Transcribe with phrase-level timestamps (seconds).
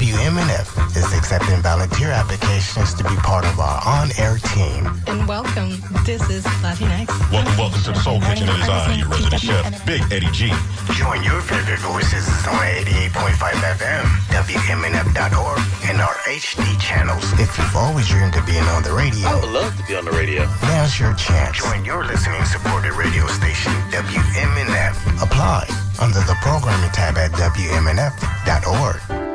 [0.00, 4.88] WMNF is accepting volunteer applications to be part of our on-air team.
[5.06, 5.76] And welcome.
[6.08, 7.12] This is Latinx.
[7.28, 8.48] Welcome, welcome to the Soul Kitchen.
[8.48, 10.48] It is I, your resident chef, Big Eddie G.
[10.96, 12.64] Join your favorite voices on
[13.12, 17.20] 88.5 FM, WMNF.org, and our HD channels.
[17.36, 20.06] If you've always dreamed of being on the radio, I would love to be on
[20.06, 20.48] the radio.
[20.72, 21.60] now's your chance.
[21.60, 24.96] Join your listening supported radio station, WMNF.
[25.20, 25.68] Apply
[26.00, 29.29] under the programming tab at WMNF.org.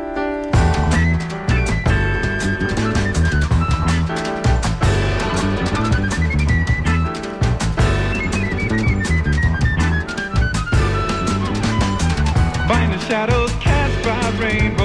[13.07, 14.84] shadows cast by rainbows.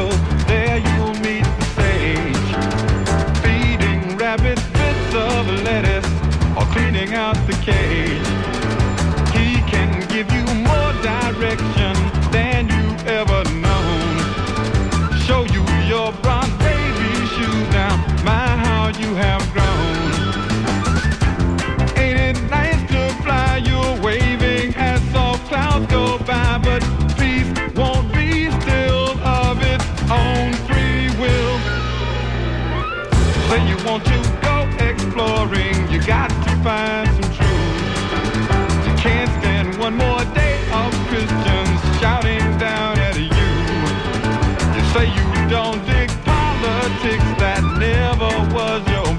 [33.91, 38.87] Want to go exploring, you got to find some truth.
[38.87, 43.51] You can't stand one more day of Christians shouting down at you.
[44.75, 49.10] You say you don't dig politics, that never was your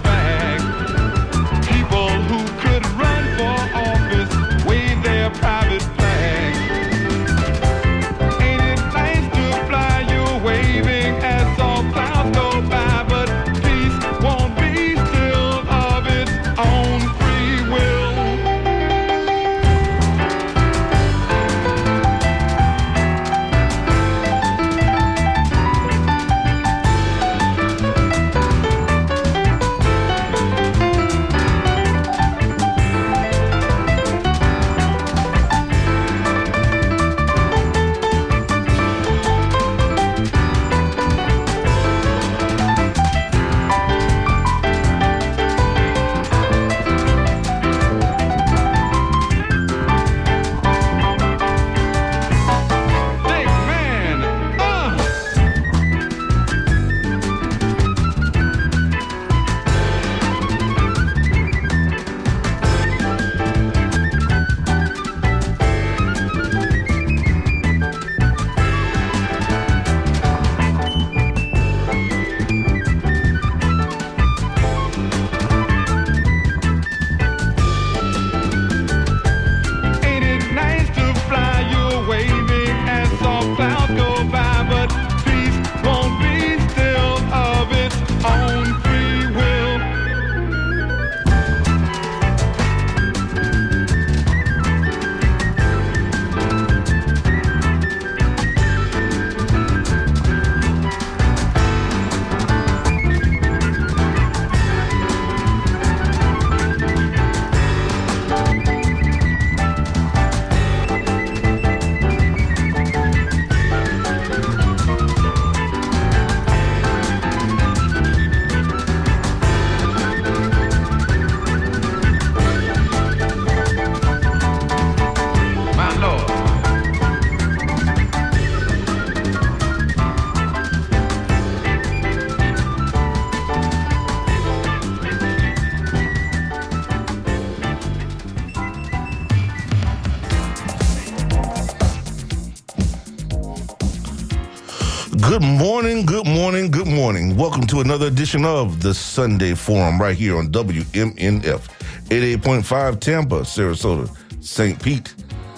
[147.11, 147.35] morning.
[147.35, 151.59] Welcome to another edition of the Sunday Forum right here on WMNF
[152.07, 154.09] 88.5 Tampa, Sarasota,
[154.41, 154.81] St.
[154.81, 155.13] Pete.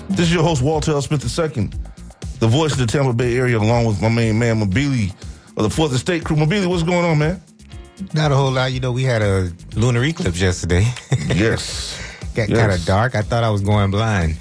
[0.10, 1.02] This is your host, Walter L.
[1.04, 1.70] Smith II,
[2.40, 5.12] the voice of the Tampa Bay area, along with my main man, Mobili
[5.56, 6.38] of the Fourth Estate Crew.
[6.38, 7.40] Mobili, what's going on, man?
[8.16, 8.72] Not a whole lot.
[8.72, 10.88] You know, we had a lunar eclipse yesterday.
[11.36, 12.02] Yes.
[12.34, 12.58] Got Yes.
[12.60, 13.14] kind of dark.
[13.14, 14.40] I thought I was going blind,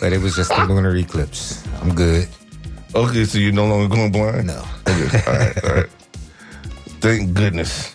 [0.00, 1.66] but it was just a lunar eclipse.
[1.82, 2.28] I'm good.
[2.94, 4.46] Okay, so you're no longer going blind?
[4.46, 4.64] No.
[4.86, 5.86] Okay, all right, all right.
[7.06, 7.94] Thank goodness.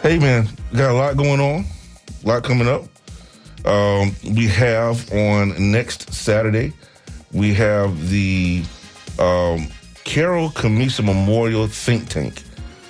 [0.00, 1.66] Hey, man, got a lot going on,
[2.24, 2.84] a lot coming up.
[3.66, 6.72] Um, we have on next Saturday,
[7.30, 8.64] we have the
[9.18, 9.68] um,
[10.04, 12.40] Carol Kamisa Memorial Think Tank,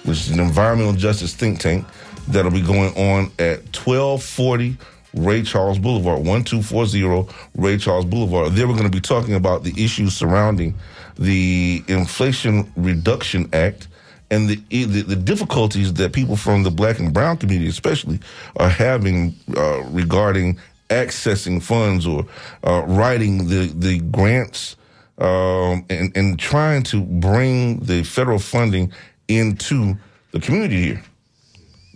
[0.04, 1.84] which is an environmental justice think tank
[2.28, 4.76] that'll be going on at 1240
[5.14, 8.52] Ray Charles Boulevard, 1240 Ray Charles Boulevard.
[8.52, 10.76] There we're going to be talking about the issues surrounding
[11.18, 13.88] the Inflation Reduction Act
[14.31, 18.21] and the, the the difficulties that people from the black and brown community, especially,
[18.56, 22.27] are having uh, regarding accessing funds or
[22.65, 24.77] uh, writing the the grants
[25.19, 28.93] um, and and trying to bring the federal funding
[29.29, 29.97] into
[30.32, 31.03] the community here.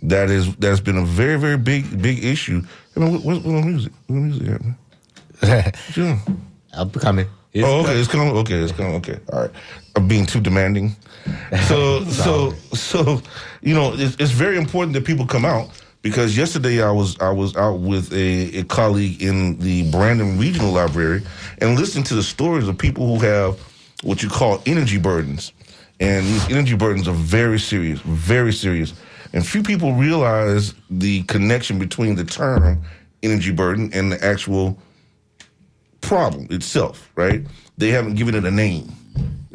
[0.03, 2.61] That is that's been a very very big big issue.
[2.95, 3.93] I mean, what, what's what music?
[4.07, 4.75] What music happening?
[5.41, 6.19] What doing?
[6.73, 7.27] I'm coming.
[7.55, 8.35] It's oh, okay, it's coming.
[8.35, 8.95] Okay, it's coming.
[8.95, 9.51] Okay, all right.
[9.95, 10.95] I'm being too demanding.
[11.67, 13.21] So, so, so,
[13.61, 15.69] you know, it's, it's very important that people come out
[16.03, 20.71] because yesterday I was I was out with a, a colleague in the Brandon Regional
[20.71, 21.23] Library
[21.57, 23.59] and listening to the stories of people who have
[24.03, 25.51] what you call energy burdens,
[25.99, 28.93] and these energy burdens are very serious, very serious,
[29.33, 32.83] and few people realize the connection between the term
[33.23, 34.77] energy burden and the actual
[36.05, 37.41] problem itself, right?
[37.77, 38.91] They haven't given it a name.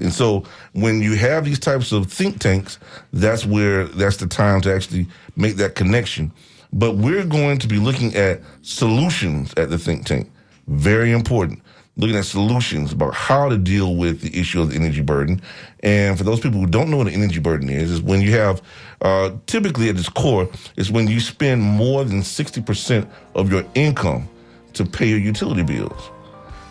[0.00, 2.78] And so when you have these types of think tanks,
[3.12, 5.06] that's where that's the time to actually
[5.36, 6.32] make that connection.
[6.72, 10.30] But we're going to be looking at solutions at the think tank.
[10.68, 11.60] Very important.
[11.96, 15.42] Looking at solutions about how to deal with the issue of the energy burden.
[15.80, 18.32] And for those people who don't know what an energy burden is, is when you
[18.32, 18.62] have,
[19.02, 24.28] uh, typically at its core, is when you spend more than 60% of your income
[24.74, 26.10] to pay your utility bills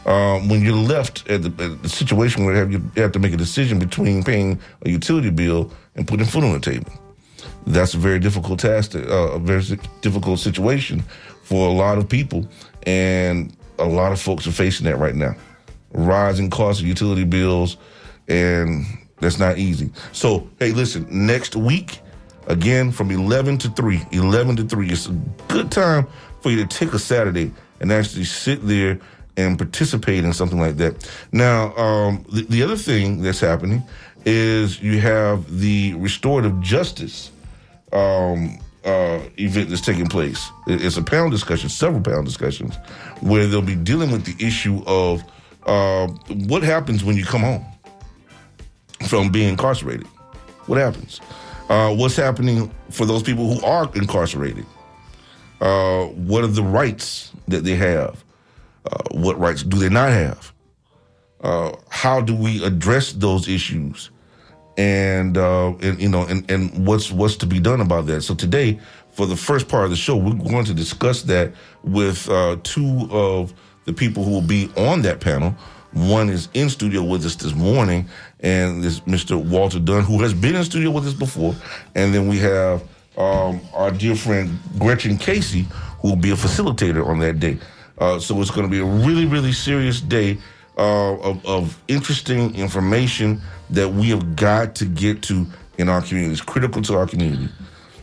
[0.10, 3.20] um, when you're left at the, at the situation where you have, you have to
[3.20, 6.92] make a decision between paying a utility bill and putting food on the table.
[7.68, 9.62] That's a very difficult task, uh, a very
[10.02, 11.04] difficult situation
[11.44, 12.50] for a lot of people,
[12.88, 15.36] and a lot of folks are facing that right now.
[15.92, 17.78] Rising costs of utility bills,
[18.28, 18.86] and
[19.20, 19.92] that's not easy.
[20.12, 22.00] So, hey, listen, next week,
[22.48, 25.14] again from 11 to 3, 11 to 3, it's a
[25.48, 26.08] good time
[26.42, 29.00] for you to take a Saturday and actually sit there
[29.40, 31.10] and participate in something like that.
[31.32, 33.84] Now, um, the, the other thing that's happening
[34.26, 37.32] is you have the restorative justice
[37.94, 40.50] um, uh, event that's taking place.
[40.68, 42.76] It's a panel discussion, several panel discussions,
[43.22, 45.24] where they'll be dealing with the issue of
[45.66, 46.08] uh,
[46.48, 47.66] what happens when you come home
[49.08, 50.08] from being incarcerated.
[50.66, 51.22] What happens?
[51.70, 54.66] Uh, what's happening for those people who are incarcerated?
[55.62, 58.24] Uh, what are the rights that they have?
[58.86, 60.54] Uh, what rights do they not have?
[61.42, 64.12] Uh, how do we address those issues?
[64.78, 68.22] And, uh, and you know, and, and what's what's to be done about that?
[68.22, 68.80] So today,
[69.12, 71.54] for the first part of the show, we're going to discuss that
[71.84, 73.54] with uh, two of
[73.86, 75.56] the people who will be on that panel.
[75.92, 78.08] One is in studio with us this morning,
[78.42, 79.44] and this Mr.
[79.44, 81.56] Walter Dunn, who has been in studio with us before.
[81.96, 82.84] And then we have
[83.18, 85.68] um, our dear friend Gretchen Casey,
[86.00, 87.58] who will be a facilitator on that day.
[88.00, 90.38] Uh, so it's going to be a really, really serious day
[90.78, 95.46] uh, of, of interesting information that we have got to get to
[95.78, 96.32] in our community.
[96.32, 97.50] It's critical to our community.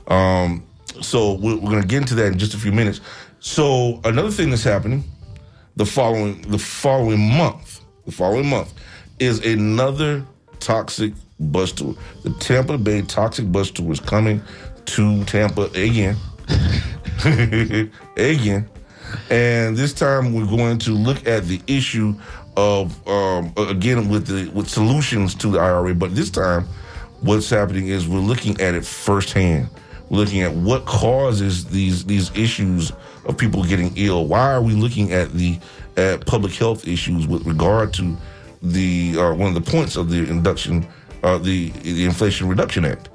[0.09, 0.65] Um,
[1.01, 3.01] so we're, we're going to get into that in just a few minutes.
[3.41, 5.05] So another thing that's happening
[5.77, 8.73] the following the following month, the following month
[9.19, 10.25] is another
[10.59, 11.95] toxic bus tour.
[12.23, 14.43] The Tampa Bay Toxic Bus Tour is coming
[14.87, 16.17] to Tampa again.
[18.17, 18.69] again.
[19.31, 22.15] And this time we're going to look at the issue
[22.57, 26.67] of um, again with the with solutions to the IRA, but this time
[27.21, 29.69] what's happening is we're looking at it firsthand.
[30.09, 32.93] We're looking at what causes these these issues
[33.25, 34.27] of people getting ill.
[34.27, 35.59] Why are we looking at the
[35.97, 38.17] at public health issues with regard to
[38.63, 40.87] the uh, one of the points of the induction,
[41.23, 43.11] uh, the the Inflation Reduction Act.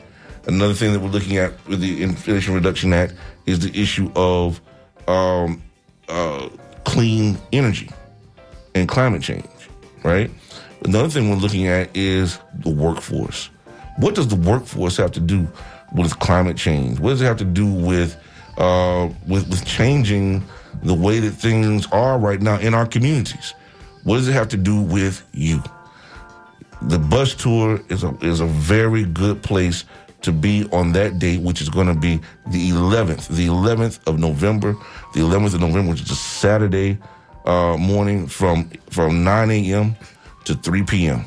[0.48, 3.13] Another thing that we're looking at with the Inflation Reduction Act
[3.45, 4.60] is the issue of
[5.07, 5.62] um,
[6.08, 6.50] uh,
[6.86, 7.89] clean energy
[8.75, 9.46] and climate change,
[10.03, 10.29] right?
[10.84, 13.50] Another thing we're looking at is the workforce.
[13.98, 15.48] What does the workforce have to do
[15.93, 17.00] with climate change?
[17.00, 18.17] What does it have to do with
[18.58, 20.43] uh, with, with changing
[20.84, 23.53] the way that things are right now in our communities?
[24.03, 25.62] What does it have to do with you?
[26.84, 29.84] The bus tour is a is a very good place
[30.21, 34.19] to be on that date, which is going to be the 11th, the 11th of
[34.19, 34.73] November,
[35.13, 36.97] the 11th of November, which is a Saturday
[37.45, 39.95] uh, morning from from 9 a.m.
[40.45, 41.25] to 3 p.m.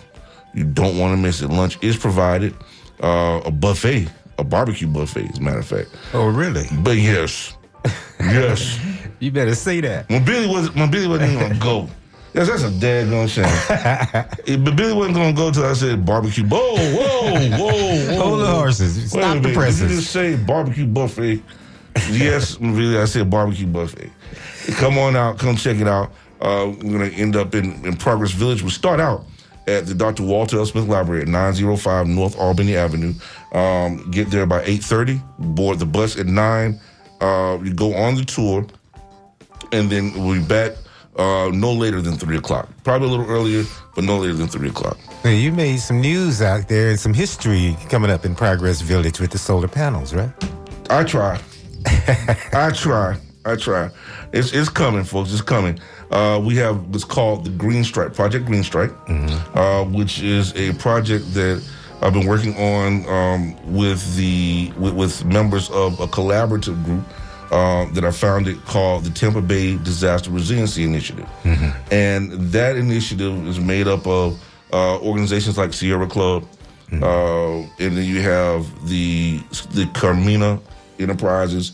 [0.55, 1.49] You don't want to miss it.
[1.49, 2.55] Lunch is provided,
[3.03, 4.09] uh, a buffet,
[4.39, 5.89] a barbecue buffet, as a matter of fact.
[6.13, 6.67] Oh, really?
[6.83, 7.57] But yes,
[8.21, 8.79] yes.
[9.19, 10.09] You better say that.
[10.09, 11.89] When Billy was when Billy wasn't even gonna go.
[12.35, 14.65] Yes, that's a daggone shame.
[14.65, 16.45] But Billy wasn't gonna go till I said barbecue.
[16.45, 18.17] Whoa, whoa, whoa, whoa.
[18.17, 18.97] Hold the horses.
[18.97, 19.41] Wait a Stop the.
[19.43, 19.91] Did you presses.
[20.01, 21.43] just say barbecue buffet?
[22.11, 24.11] yes, really, I said barbecue buffet.
[24.79, 26.11] Come on out, come check it out.
[26.41, 28.63] Uh, we're gonna end up in, in Progress Village.
[28.63, 29.25] We start out
[29.69, 30.25] at the Dr.
[30.25, 30.67] Walter L.
[30.67, 33.15] Smith Library at 905 North Albany Avenue.
[33.53, 36.81] Um, get there by 8.30, board the bus at 9.
[37.21, 38.67] Uh, you go on the tour,
[39.73, 40.73] and then we'll be back
[41.17, 42.69] uh, no later than 3 o'clock.
[42.83, 44.99] Probably a little earlier, but no later than 3 o'clock.
[45.25, 49.21] Now, you made some news out there and some history coming up in Progress Village
[49.21, 50.31] with the solar panels, right?
[50.91, 51.41] I try.
[52.53, 53.17] I try.
[53.47, 53.91] I try.
[54.33, 55.33] It's it's coming, folks.
[55.33, 55.79] It's coming.
[56.11, 58.91] Uh, we have what's called the Green Strike Project, Green Strike,
[59.55, 61.63] uh, which is a project that
[62.01, 67.05] I've been working on um, with the with, with members of a collaborative group
[67.51, 71.29] uh, that I founded called the Tampa Bay Disaster Resiliency Initiative,
[71.91, 74.41] and that initiative is made up of
[74.73, 76.45] uh, organizations like Sierra Club,
[76.93, 79.39] uh, and then you have the
[79.75, 80.61] the Carmina
[80.99, 81.73] Enterprises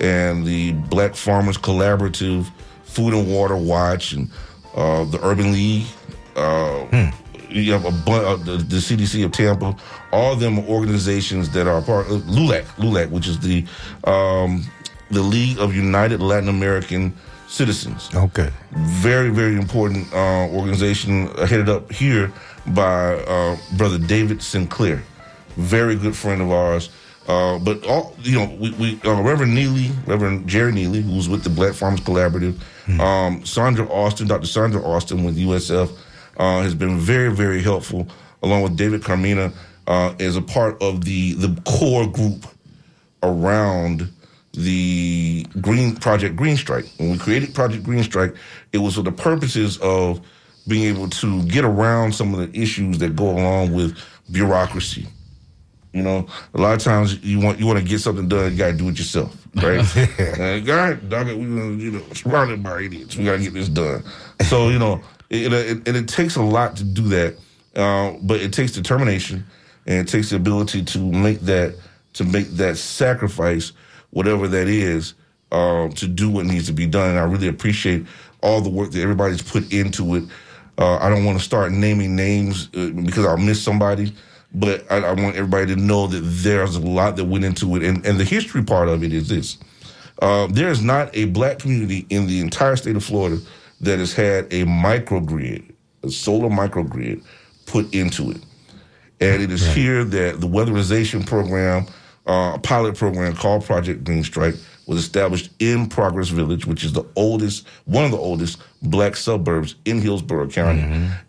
[0.00, 2.50] and the Black Farmers Collaborative,
[2.84, 4.30] Food and Water Watch, and
[4.74, 5.86] uh, the Urban League.
[6.36, 7.10] Uh,
[7.50, 9.76] You have a bunch of the, the CDC of Tampa.
[10.10, 13.66] All of them are organizations that are part of LULAC, LULAC, which is the
[14.04, 14.64] um,
[15.12, 17.12] the League of United Latin American
[17.48, 18.48] Citizens Okay.
[19.04, 22.32] very very important uh, organization uh, headed up here
[22.74, 25.02] by uh, brother David Sinclair,
[25.56, 26.88] very good friend of ours.
[27.28, 31.42] Uh, but all you know, we, we uh, Reverend Neely, Reverend Jerry Neely, who's with
[31.44, 32.56] the Black Farmers Collaborative,
[32.98, 34.46] um, Sandra Austin, Dr.
[34.46, 35.88] Sandra Austin with USF,
[36.38, 38.08] uh, has been very very helpful,
[38.42, 39.52] along with David Carmina,
[39.86, 42.46] uh, as a part of the the core group
[43.22, 44.08] around
[44.52, 46.86] the Green Project Green Strike.
[46.98, 48.34] When we created Project Green Strike,
[48.72, 50.20] it was for the purposes of
[50.68, 53.98] being able to get around some of the issues that go along with
[54.30, 55.08] bureaucracy.
[55.92, 58.58] You know, a lot of times you want you want to get something done, you
[58.58, 59.96] got to do it yourself, right?
[60.18, 63.16] and, God, dog it, we you know surrounded by idiots.
[63.16, 64.02] We got to get this done.
[64.48, 67.36] So you know, it, it, it, it takes a lot to do that,
[67.76, 69.44] uh, but it takes determination
[69.86, 71.74] and it takes the ability to make that
[72.14, 73.72] to make that sacrifice,
[74.12, 75.14] whatever that is,
[75.50, 77.10] um, to do what needs to be done.
[77.10, 78.06] And I really appreciate
[78.42, 80.24] all the work that everybody's put into it.
[80.78, 84.14] Uh, I don't want to start naming names uh, because I'll miss somebody,
[84.54, 87.82] but I, I want everybody to know that there's a lot that went into it.
[87.82, 89.58] And, and the history part of it is this
[90.20, 93.38] uh, there is not a black community in the entire state of Florida
[93.80, 97.24] that has had a microgrid, a solar microgrid,
[97.66, 98.38] put into it.
[99.20, 101.86] And it is here that the weatherization program,
[102.26, 104.54] uh, a pilot program called Project Green Strike,
[104.86, 109.76] was established in Progress Village, which is the oldest, one of the oldest black suburbs
[109.84, 110.82] in Hillsborough County.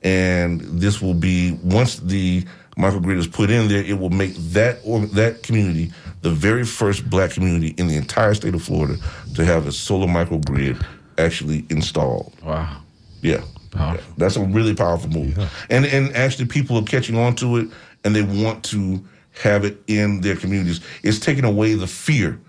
[0.03, 2.43] And this will be once the
[2.77, 7.09] microgrid is put in there, it will make that or that community the very first
[7.09, 8.97] black community in the entire state of Florida
[9.35, 10.83] to have a solar microgrid
[11.17, 12.33] actually installed.
[12.43, 12.81] Wow.
[13.21, 13.43] Yeah.
[14.17, 15.37] That's a really powerful move.
[15.69, 17.67] And and actually people are catching on to it
[18.03, 19.03] and they want to
[19.41, 20.81] have it in their communities.
[21.03, 22.39] It's taking away the fear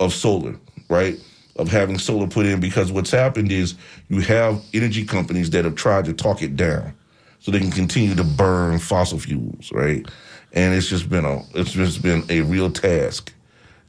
[0.00, 0.56] of solar,
[0.88, 1.18] right?
[1.56, 3.74] Of having solar put in because what's happened is
[4.08, 6.94] you have energy companies that have tried to talk it down
[7.40, 10.06] so they can continue to burn fossil fuels, right?
[10.52, 13.32] And it's just been a it's just been a real task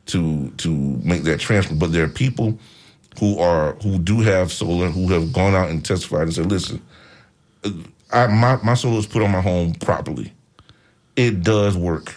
[0.08, 0.70] to to
[1.04, 1.76] make that transfer.
[1.76, 2.58] But there are people
[3.20, 6.82] who are who do have solar who have gone out and testified and said, "Listen,
[8.12, 10.34] I, my my solar is put on my home properly.
[11.16, 12.16] It does work.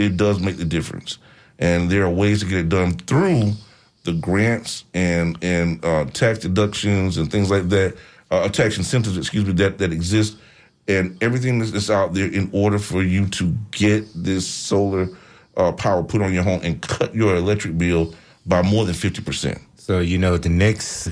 [0.00, 1.18] It does make the difference,
[1.58, 3.52] and there are ways to get it done through
[4.04, 7.96] the grants and and uh, tax deductions and things like that,
[8.30, 10.38] uh, tax incentives, excuse me, that that exist,
[10.88, 15.08] and everything that's, that's out there in order for you to get this solar
[15.58, 18.14] uh, power put on your home and cut your electric bill
[18.46, 19.58] by more than fifty percent.
[19.76, 21.10] So, you know, the next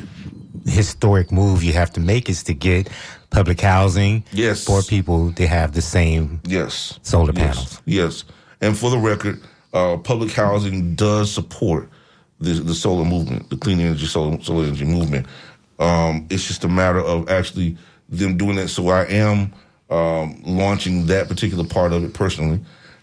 [0.67, 2.89] historic move you have to make is to get
[3.31, 4.65] public housing Yes.
[4.65, 6.99] for people to have the same Yes.
[7.03, 7.43] Solar yes.
[7.47, 7.83] panels.
[7.85, 8.25] Yes.
[8.61, 9.41] And for the record,
[9.73, 11.89] uh, public housing does support
[12.41, 15.27] the, the solar movement, the clean energy solar, solar energy movement.
[15.79, 17.77] Um, it's just a matter of actually
[18.09, 18.69] them doing that.
[18.69, 19.53] So I am
[19.91, 22.61] um, launching that particular part of it personally.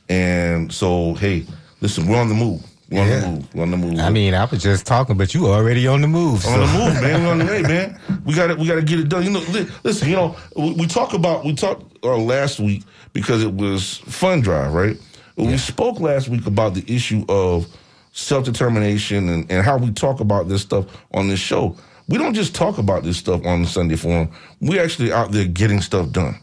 [0.09, 1.45] And so, hey,
[1.81, 2.61] listen, we're on the move.
[2.89, 3.19] We're on Yeah.
[3.21, 3.55] the move.
[3.55, 3.99] We're on the move.
[3.99, 6.45] I mean, I was just talking, but you already on the move.
[6.45, 7.23] on the move, man.
[7.23, 7.99] We on the way, man.
[8.25, 9.23] We got to we got to get it done.
[9.23, 10.07] You know, li- listen.
[10.09, 12.83] You know, we, we talk about we talked uh, last week
[13.13, 14.97] because it was fun drive, right?
[15.35, 17.67] We spoke last week about the issue of
[18.13, 21.75] self determination and, and how we talk about this stuff on this show.
[22.07, 24.31] We don't just talk about this stuff on the Sunday Forum.
[24.61, 26.39] We're actually out there getting stuff done.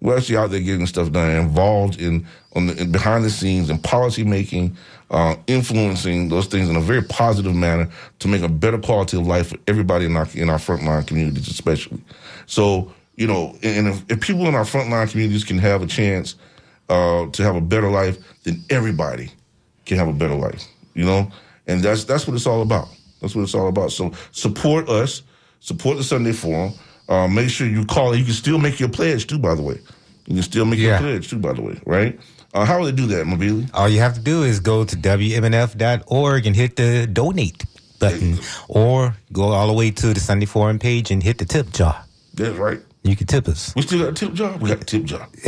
[0.00, 3.70] We're actually out there getting stuff done, involved in on the in behind the scenes
[3.70, 4.76] and policy making,
[5.10, 9.26] uh, influencing those things in a very positive manner to make a better quality of
[9.26, 12.00] life for everybody in our in our frontline communities, especially.
[12.46, 16.36] So you know, and if, if people in our frontline communities can have a chance
[16.88, 19.30] uh, to have a better life, then everybody
[19.86, 20.64] can have a better life.
[20.94, 21.30] You know,
[21.66, 22.88] and that's that's what it's all about.
[23.20, 23.92] That's what it's all about.
[23.92, 25.22] So support us,
[25.60, 26.72] support the Sunday Forum.
[27.08, 28.14] Uh, make sure you call.
[28.14, 29.78] You can still make your pledge too, by the way.
[30.26, 30.88] You can still make Yeah.
[30.88, 31.80] your pledge too, by the way.
[31.86, 32.18] Right?
[32.52, 33.68] Uh, how will they do that, Mobili?
[33.74, 37.64] All you have to do is go to WMNF.org and hit the donate
[37.98, 41.70] button, or go all the way to the Sunday Forum page and hit the tip
[41.72, 42.04] jar.
[42.34, 42.80] That's right.
[43.08, 43.74] You can tip us.
[43.74, 44.56] We still got a tip jar.
[44.58, 45.26] We got a tip jar.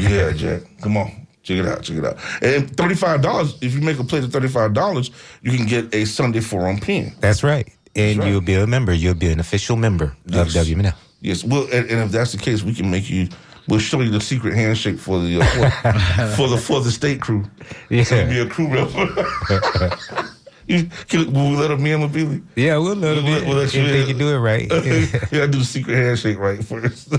[0.00, 0.62] yeah, Jack.
[0.80, 1.26] Come on.
[1.42, 1.82] Check it out.
[1.82, 2.16] Check it out.
[2.42, 3.56] And thirty-five dollars.
[3.60, 5.10] If you make a pledge of thirty-five dollars,
[5.42, 7.12] you can get a Sunday Forum pin.
[7.20, 7.70] That's right.
[7.94, 8.28] And right.
[8.28, 8.92] you'll be a member.
[8.92, 10.54] You'll be an official member Yes.
[10.54, 10.94] of WMNF.
[11.20, 11.44] Yes.
[11.44, 13.28] Well, and, and if that's the case, we can make you.
[13.68, 17.20] We'll show you the secret handshake for the uh, for, for the for the state
[17.20, 17.44] crew.
[17.90, 18.04] Yeah.
[18.04, 18.88] So be a crew rep.
[20.68, 22.42] you, can, will we let them in, Mobili?
[22.56, 24.06] Yeah, we'll let them We'll in we'll let if you they in.
[24.08, 24.66] can do it right.
[25.32, 27.10] yeah, I do the secret handshake right first.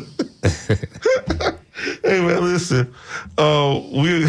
[2.04, 2.94] hey man, listen.
[3.38, 4.28] Uh, we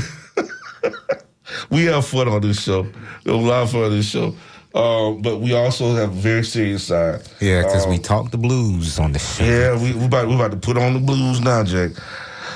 [1.71, 2.83] we have fun on this show.
[3.25, 4.35] We have a lot of fun on this show.
[4.73, 7.21] Uh, but we also have a very serious side.
[7.41, 9.45] yeah, because we Um, talk the blues on the show.
[9.45, 11.91] yeah, we we about we about to put on the blues now, Jack.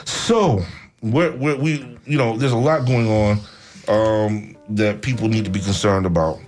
[0.05, 0.63] So
[1.03, 3.41] we're, we're, we you know there's a lot going on
[3.89, 6.39] um, that people need to be concerned about,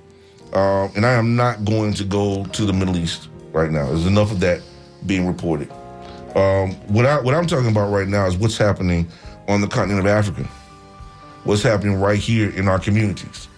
[0.56, 3.86] um, and I am not going to go to the Middle East right now.
[3.88, 4.62] There's enough of that
[5.04, 5.70] being reported.
[6.34, 9.06] Um, what I what I'm talking about right now is what's happening
[9.48, 10.44] on the continent of Africa.
[11.44, 13.48] What's happening right here in our communities.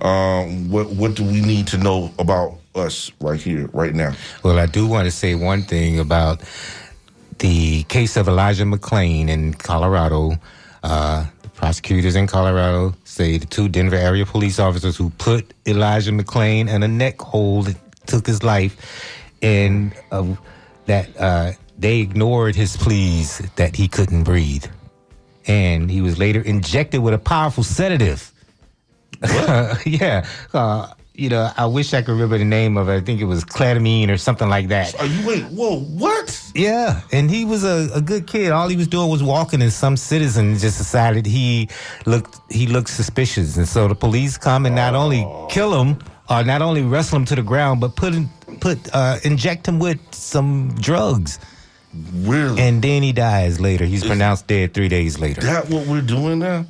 [0.00, 4.12] Um, what what do we need to know about us right here, right now?
[4.44, 6.42] Well, I do want to say one thing about
[7.38, 10.32] the case of Elijah McClain in Colorado.
[10.82, 11.26] Uh,
[11.56, 16.82] prosecutors in Colorado say the two Denver area police officers who put Elijah McClain in
[16.82, 17.74] a neck hold
[18.06, 18.76] took his life,
[19.42, 20.36] and uh,
[20.84, 24.66] that uh, they ignored his pleas that he couldn't breathe,
[25.46, 28.32] and he was later injected with a powerful sedative.
[29.86, 30.26] yeah.
[30.52, 32.94] Uh, you know, I wish I could remember the name of it.
[32.94, 34.98] I think it was Cladamine or something like that.
[35.00, 35.44] Are you wait?
[35.44, 36.50] Whoa, what?
[36.54, 38.52] Yeah, and he was a, a good kid.
[38.52, 41.68] All he was doing was walking, and some citizen just decided he
[42.04, 45.98] looked he looked suspicious, and so the police come and not only kill him,
[46.28, 48.14] or not only wrestle him to the ground, but put
[48.60, 51.38] put uh, inject him with some drugs,
[52.12, 52.60] Really?
[52.60, 53.84] and then he dies later.
[53.86, 55.40] He's pronounced dead three days later.
[55.42, 56.66] that what we're doing now?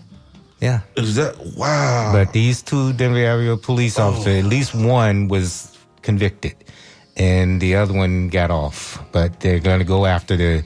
[0.61, 0.81] Yeah.
[0.97, 2.13] Is that wow?
[2.13, 6.57] But these two Denver area police officers, at least one was convicted,
[7.17, 9.03] and the other one got off.
[9.13, 10.65] But they're going to go after the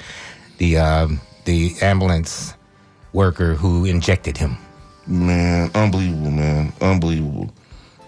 [0.58, 2.54] the um, the ambulance
[3.12, 4.56] worker who injected him.
[5.06, 7.50] man, unbelievable, man, unbelievable.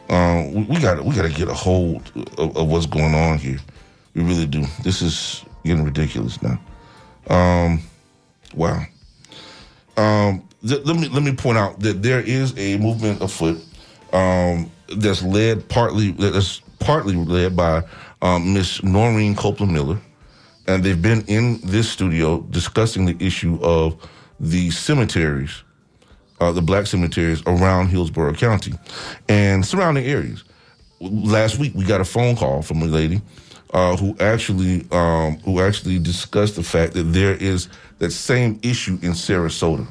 [0.08, 3.38] Um, we, we got we got to get a hold of, of what's going on
[3.38, 3.58] here.
[4.14, 4.64] We really do.
[4.82, 6.60] This is getting ridiculous now.
[7.28, 7.80] Um,
[8.54, 8.84] wow.
[9.96, 13.62] Um, th- let me let me point out that there is a movement afoot
[14.12, 17.82] um, that's led partly that's partly led by
[18.22, 19.98] um, Miss Noreen Copeland Miller,
[20.66, 23.96] and they've been in this studio discussing the issue of
[24.40, 25.62] the cemeteries,
[26.40, 28.72] uh, the black cemeteries around Hillsborough County
[29.28, 30.44] and surrounding areas.
[31.00, 33.20] Last week we got a phone call from a lady
[33.72, 38.98] uh, who actually um, who actually discussed the fact that there is that same issue
[39.02, 39.86] in Sarasota.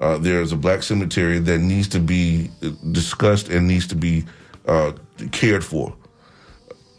[0.00, 2.50] Uh, there is a black cemetery that needs to be
[2.92, 4.24] discussed and needs to be
[4.66, 4.92] uh,
[5.32, 5.94] cared for.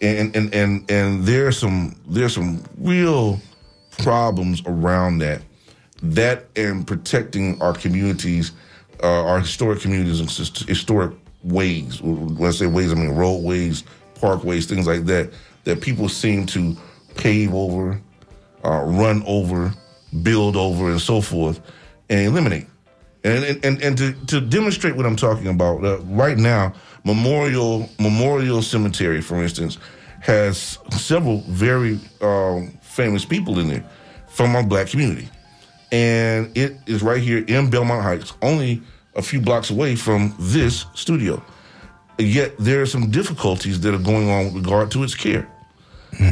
[0.01, 3.39] And and and and there's some there's some real
[3.99, 5.41] problems around that.
[6.03, 8.51] That and protecting our communities,
[9.01, 10.29] uh, our historic communities and
[10.67, 12.01] historic ways.
[12.01, 13.83] When I say ways, I mean roadways,
[14.15, 15.31] parkways, things like that.
[15.63, 16.77] That people seem to
[17.15, 17.99] pave over,
[18.63, 19.73] uh, run over,
[20.21, 21.59] build over, and so forth,
[22.09, 22.67] and eliminate.
[23.27, 27.89] And and, and, and to, to demonstrate what I'm talking about, uh, right now, Memorial
[27.99, 29.77] Memorial Cemetery, for instance,
[30.21, 33.85] has several very um, famous people in there
[34.27, 35.27] from our black community,
[35.91, 38.81] and it is right here in Belmont Heights, only
[39.15, 41.43] a few blocks away from this studio.
[42.19, 45.47] Yet there are some difficulties that are going on with regard to its care.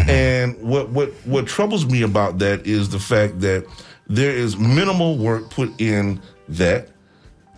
[0.07, 3.65] And what, what what troubles me about that is the fact that
[4.07, 6.89] there is minimal work put in that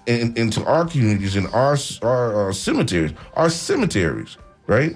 [0.05, 4.95] in, into our communities and our our uh, cemeteries, our cemeteries, right?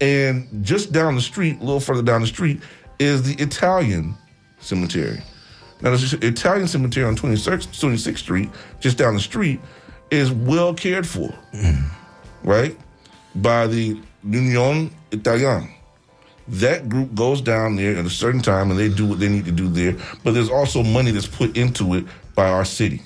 [0.00, 2.60] And just down the street, a little further down the street,
[2.98, 4.14] is the Italian
[4.58, 5.20] cemetery.
[5.80, 9.60] Now, the Italian cemetery on 26th, 26th Street, just down the street,
[10.10, 11.32] is well cared for,
[12.42, 12.76] right?
[13.36, 15.68] By the Union Italiana.
[16.48, 19.44] That group goes down there at a certain time and they do what they need
[19.46, 19.96] to do there.
[20.22, 23.02] But there's also money that's put into it by our city,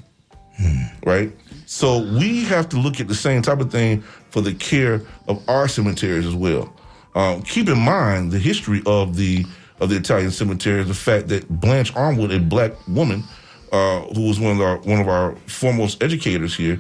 [1.05, 1.33] right?
[1.67, 5.47] So we have to look at the same type of thing for the care of
[5.49, 6.73] our cemeteries as well.
[7.15, 9.45] Um, keep in mind the history of the
[9.81, 13.23] of the Italian cemeteries, the fact that Blanche Armwood, a black woman
[13.71, 16.79] uh, who was one of our one of our foremost educators here,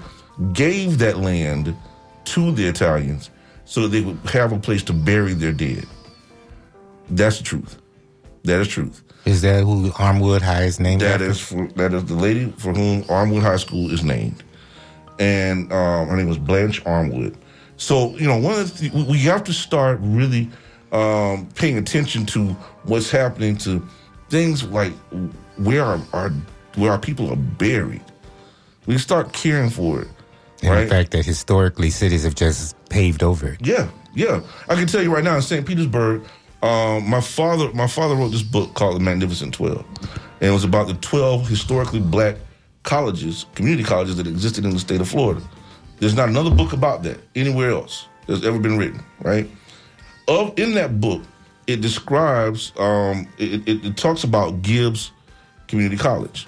[0.52, 1.76] gave that land
[2.24, 3.30] to the Italians
[3.64, 5.86] so they would have a place to bury their dead.
[7.10, 7.78] That's the truth.
[8.44, 9.02] That is truth.
[9.24, 11.26] Is that who Armwood High is named That after?
[11.30, 14.42] is for that is the lady for whom Armwood High School is named,
[15.18, 17.34] and um, her name was Blanche Armwood.
[17.76, 20.48] So you know, one of the th- we have to start really
[20.92, 22.46] um, paying attention to
[22.84, 23.86] what's happening to
[24.30, 24.92] things like
[25.58, 26.30] where our, our
[26.76, 28.02] where our people are buried.
[28.86, 30.08] We start caring for it,
[30.62, 30.84] And right?
[30.84, 33.58] the fact that historically cities have just paved over it.
[33.66, 34.40] Yeah, yeah.
[34.68, 35.66] I can tell you right now in St.
[35.66, 36.22] Petersburg,
[36.62, 39.84] um, my father my father wrote this book called The Magnificent Twelve,
[40.40, 42.36] and it was about the twelve historically black
[42.82, 45.42] colleges, community colleges that existed in the state of Florida.
[45.98, 49.48] There's not another book about that anywhere else that's ever been written, right?
[50.26, 51.22] Of in that book,
[51.66, 55.12] it describes um, it, it, it talks about Gibbs
[55.66, 56.46] Community College.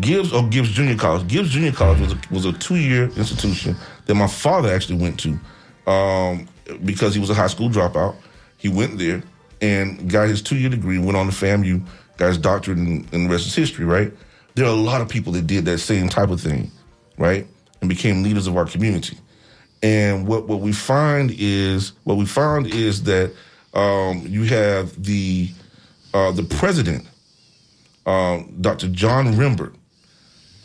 [0.00, 1.28] Gibbs or Gibbs Junior College.
[1.28, 5.20] Gibbs Junior College was a, was a two year institution that my father actually went
[5.20, 5.38] to
[5.90, 6.48] um,
[6.84, 8.16] because he was a high school dropout.
[8.56, 9.22] He went there
[9.60, 13.28] and got his two year degree, went on to FAMU, got his doctorate, and, the
[13.28, 14.12] rest is history, right?
[14.54, 16.70] There are a lot of people that did that same type of thing,
[17.18, 17.46] right?
[17.80, 19.18] And became leaders of our community.
[19.82, 23.32] And what, what we find is what we found is that
[23.74, 25.50] um, you have the
[26.14, 27.06] uh, the president
[28.06, 28.88] um, Dr.
[28.88, 29.74] John Rembert,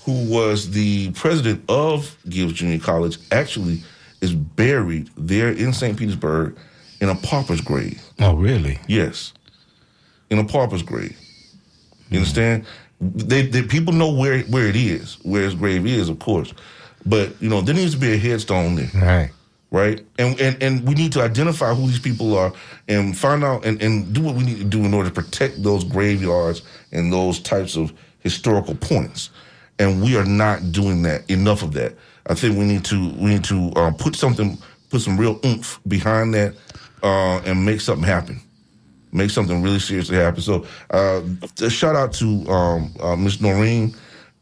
[0.06, 3.82] who was the president of Gibbs Junior College, actually
[4.22, 5.98] is buried there in St.
[5.98, 6.58] Petersburg
[7.02, 8.02] in a pauper's grave.
[8.20, 8.80] Oh, really?
[8.88, 9.34] Yes,
[10.30, 11.18] in a pauper's grave.
[12.10, 12.66] You understand?
[13.02, 16.54] They, they people know where where it is, where his grave is, of course.
[17.06, 19.32] But you know, there needs to be a headstone there Right.
[19.72, 20.06] right?
[20.20, 22.54] And, and and we need to identify who these people are
[22.88, 25.64] and find out and, and do what we need to do in order to protect
[25.64, 26.62] those graveyards
[26.92, 29.32] and those types of historical points.
[29.80, 31.96] And we are not doing that enough of that.
[32.28, 34.60] I think we need to we need to uh, put something
[34.92, 36.54] put some real oomph behind that
[37.04, 38.40] uh, and make something happen.
[39.12, 40.42] Make something really seriously happen.
[40.42, 41.22] So, uh,
[41.62, 43.94] a shout out to um, uh, Miss Noreen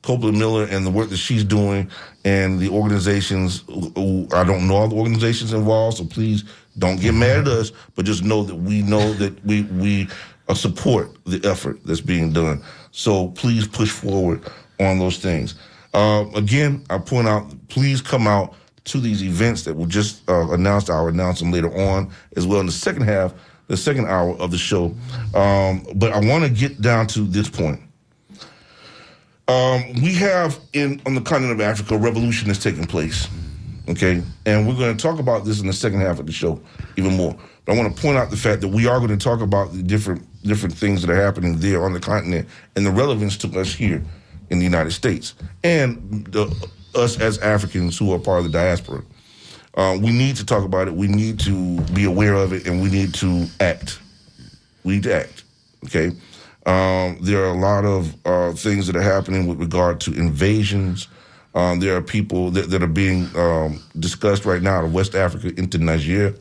[0.01, 1.89] Copeland Miller and the work that she's doing
[2.23, 3.63] and the organizations.
[3.67, 6.45] I don't know all the organizations involved, so please
[6.77, 7.71] don't get mad at us.
[7.95, 10.07] But just know that we know that we we
[10.47, 12.63] uh, support the effort that's being done.
[12.91, 14.43] So please push forward
[14.79, 15.55] on those things.
[15.93, 18.53] Uh, again, I point out, please come out
[18.89, 20.89] to these events that we'll just uh, announced.
[20.89, 23.33] I'll announce them later on as well in the second half,
[23.67, 24.95] the second hour of the show.
[25.33, 27.79] Um, but I want to get down to this point.
[29.47, 33.27] Um, we have in on the continent of Africa a revolution that's taking place.
[33.87, 36.61] Okay, and we're going to talk about this in the second half of the show
[36.95, 37.35] even more.
[37.65, 39.73] But I want to point out the fact that we are going to talk about
[39.73, 43.59] the different different things that are happening there on the continent and the relevance to
[43.59, 44.03] us here
[44.51, 46.45] in the United States and the,
[46.95, 49.03] us as Africans who are part of the diaspora.
[49.75, 50.93] Uh, we need to talk about it.
[50.93, 53.99] We need to be aware of it, and we need to act.
[54.83, 55.43] We need to act.
[55.85, 56.11] Okay.
[56.65, 61.07] Um, there are a lot of uh, things that are happening with regard to invasions.
[61.55, 65.15] Um, there are people that, that are being um, discussed right now out of West
[65.15, 66.35] Africa into Niger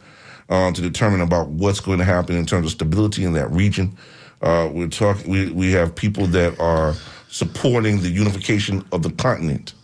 [0.49, 3.97] um, to determine about what's going to happen in terms of stability in that region.
[4.43, 5.31] Uh, we're talking.
[5.31, 6.95] We we have people that are
[7.29, 9.75] supporting the unification of the continent,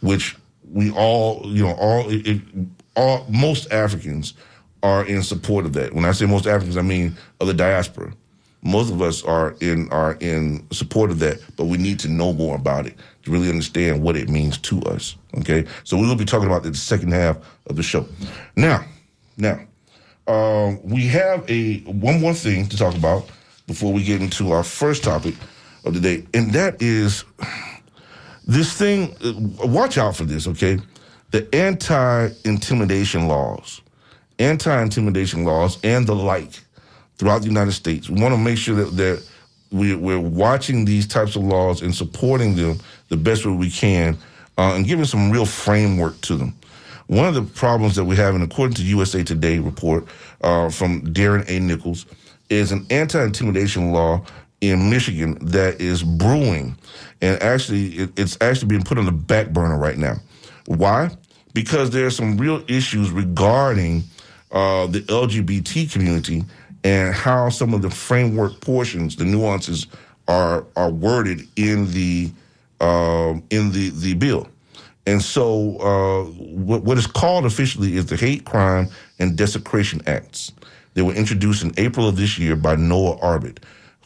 [0.00, 0.36] which
[0.72, 2.40] we all, you know, all, it,
[2.96, 4.34] all most Africans
[4.82, 5.92] are in support of that.
[5.94, 8.12] When I say most Africans, I mean of the diaspora.
[8.62, 12.32] Most of us are in are in support of that, but we need to know
[12.34, 15.16] more about it to really understand what it means to us.
[15.38, 18.06] Okay, so we will be talking about the second half of the show.
[18.56, 18.84] Now,
[19.38, 19.60] now,
[20.26, 23.30] um, we have a one more thing to talk about
[23.66, 25.36] before we get into our first topic
[25.86, 27.24] of the day, and that is
[28.46, 29.14] this thing.
[29.24, 30.78] uh, Watch out for this, okay?
[31.30, 33.80] The anti-intimidation laws,
[34.38, 36.60] anti-intimidation laws, and the like
[37.16, 38.08] throughout the United States.
[38.10, 39.22] We want to make sure that that
[39.70, 44.18] we, we're watching these types of laws and supporting them the best way we can,
[44.58, 46.54] uh, and giving some real framework to them.
[47.06, 50.06] One of the problems that we have, and according to USA Today report
[50.42, 51.60] uh, from Darren A.
[51.60, 52.06] Nichols,
[52.48, 54.24] is an anti-intimidation law
[54.60, 56.76] in Michigan that is brewing,
[57.20, 60.16] and actually, it, it's actually being put on the back burner right now.
[60.66, 61.10] Why?
[61.54, 64.04] Because there are some real issues regarding
[64.52, 66.44] uh, the LGBT community
[66.84, 69.86] and how some of the framework portions, the nuances,
[70.28, 72.30] are are worded in the
[72.80, 74.46] um, in the the bill.
[75.06, 80.52] And so, uh, what, what is called officially is the Hate Crime and Desecration Acts.
[80.94, 83.58] They were introduced in April of this year by Noah Arbit,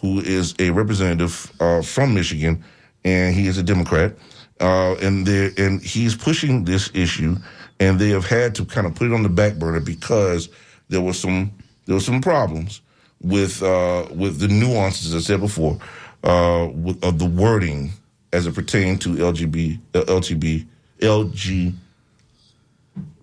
[0.04, 2.62] who is a representative uh, from Michigan,
[3.04, 4.12] and he is a Democrat.
[4.60, 7.34] Uh, and and he's pushing this issue,
[7.80, 10.50] and they have had to kind of put it on the back burner because
[10.90, 11.50] there was some
[11.86, 12.82] there were some problems
[13.22, 15.78] with uh, with the nuances, as I said before,
[16.22, 17.90] uh, with, of the wording
[18.34, 20.66] as it pertained to LGB, uh, LGB,
[20.98, 21.72] LG.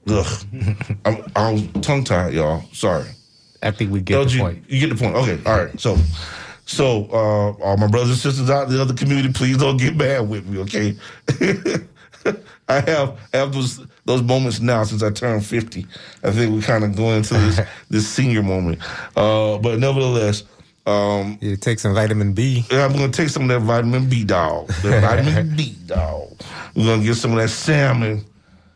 [0.07, 0.45] Ugh,
[1.05, 2.63] I'm, I was tongue tied, y'all.
[2.73, 3.05] Sorry.
[3.61, 4.63] I think we get LG, the point.
[4.67, 5.15] You get the point.
[5.15, 5.79] Okay, all right.
[5.79, 5.95] So,
[6.71, 9.95] so uh, all my brothers and sisters out in the other community, please don't get
[9.95, 10.95] mad with me, okay?
[12.69, 15.85] I have I have those those moments now since I turned fifty.
[16.23, 18.79] I think we kind of go into this this senior moment,
[19.17, 20.43] uh, but nevertheless,
[20.85, 22.65] um, You take some vitamin B.
[22.71, 24.67] I'm gonna take some of that vitamin B, dog.
[24.83, 26.29] That vitamin B, dog.
[26.75, 28.25] We're gonna get some of that salmon.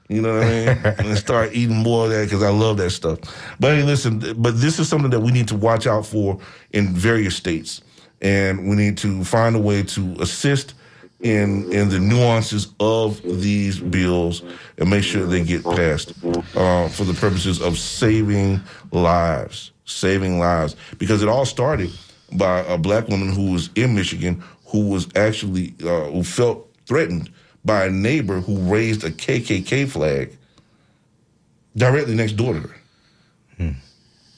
[0.07, 0.95] You know what I mean?
[1.09, 3.19] and start eating more of that because I love that stuff.
[3.59, 6.39] But hey, listen, but this is something that we need to watch out for
[6.73, 7.81] in various states,
[8.25, 10.73] and we need to find a way to assist
[11.21, 14.41] in in the nuances of these bills
[14.79, 16.11] and make sure they get passed
[16.55, 18.59] uh, for the purposes of saving
[18.91, 20.75] lives, saving lives.
[20.97, 21.91] Because it all started
[22.33, 27.31] by a black woman who was in Michigan who was actually uh, who felt threatened
[27.63, 30.35] by a neighbor who raised a KKK flag
[31.77, 32.75] directly next door to her.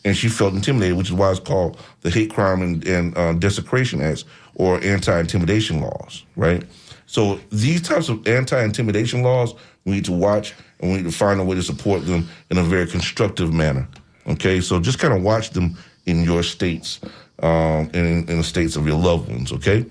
[0.08, 3.34] And she felt intimidated, which is why it's called the Hate Crime and, and uh,
[3.34, 4.24] Desecration Acts
[4.56, 6.64] or anti-intimidation laws, right?
[7.08, 11.42] So these types of anti-intimidation laws, we need to watch and we need to find
[11.42, 13.86] a way to support them in a very constructive manner.
[14.28, 17.02] Okay, so just kind of watch them in your states
[17.44, 19.52] um, in, in the states of your loved ones.
[19.52, 19.86] Okay,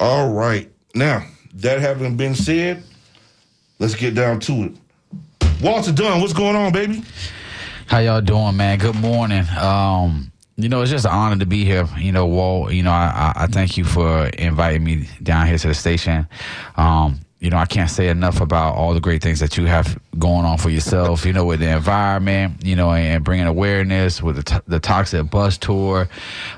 [0.00, 0.68] all right.
[0.96, 2.82] Now that having been said,
[3.78, 4.72] let's get down to it.
[5.62, 7.04] Walter Dunn, what's going on, baby?
[7.86, 8.78] How y'all doing, man?
[8.78, 9.44] Good morning.
[9.60, 11.86] Um, you know, it's just an honor to be here.
[11.98, 12.72] You know, Walt.
[12.72, 16.26] You know, I, I, thank you for inviting me down here to the station.
[16.76, 19.98] Um, you know, I can't say enough about all the great things that you have
[20.18, 21.24] going on for yourself.
[21.26, 22.64] You know, with the environment.
[22.64, 26.08] You know, and, bringing awareness with the, t- the toxic bus tour.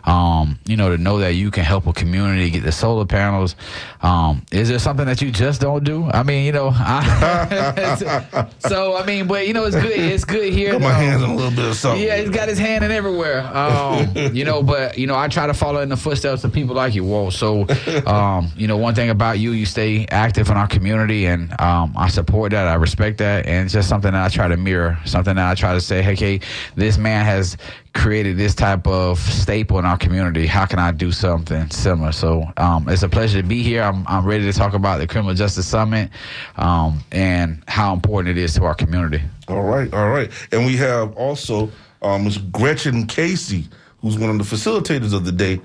[0.05, 3.55] Um, you know, to know that you can help a community get the solar panels.
[4.03, 6.05] Um, is there something that you just don't do?
[6.07, 9.99] I mean, you know, I, so I mean, but you know, it's good.
[9.99, 10.73] It's good here.
[10.73, 12.03] Got my Um, hands on a little bit of something.
[12.03, 13.40] yeah, he's got his hand in everywhere.
[13.40, 16.75] Um, you know, but you know, I try to follow in the footsteps of people
[16.75, 17.31] like you, Whoa.
[17.31, 17.66] So,
[18.07, 21.95] um, you know, one thing about you, you stay active in our community, and um,
[21.97, 22.66] I support that.
[22.66, 24.99] I respect that, and it's just something that I try to mirror.
[25.05, 26.41] Something that I try to say, hey, okay,
[26.75, 27.57] this man has
[27.95, 30.47] created this type of staple in our community.
[30.47, 32.13] How can I do something similar?
[32.13, 33.83] So, um, it's a pleasure to be here.
[33.83, 36.11] I'm, I'm ready to talk about the Criminal Justice Summit
[36.57, 39.23] um, and how important it is to our community.
[39.49, 40.31] All right, all right.
[40.53, 41.71] And we have also
[42.03, 42.39] uh, Ms.
[42.39, 43.69] Gretchen Casey,
[44.03, 45.61] who's one of the facilitators of the day.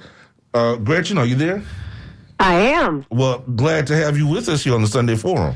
[0.54, 1.64] Uh, Gretchen, are you there?
[2.40, 3.06] I am.
[3.10, 5.56] Well, glad to have you with us here on the Sunday Forum.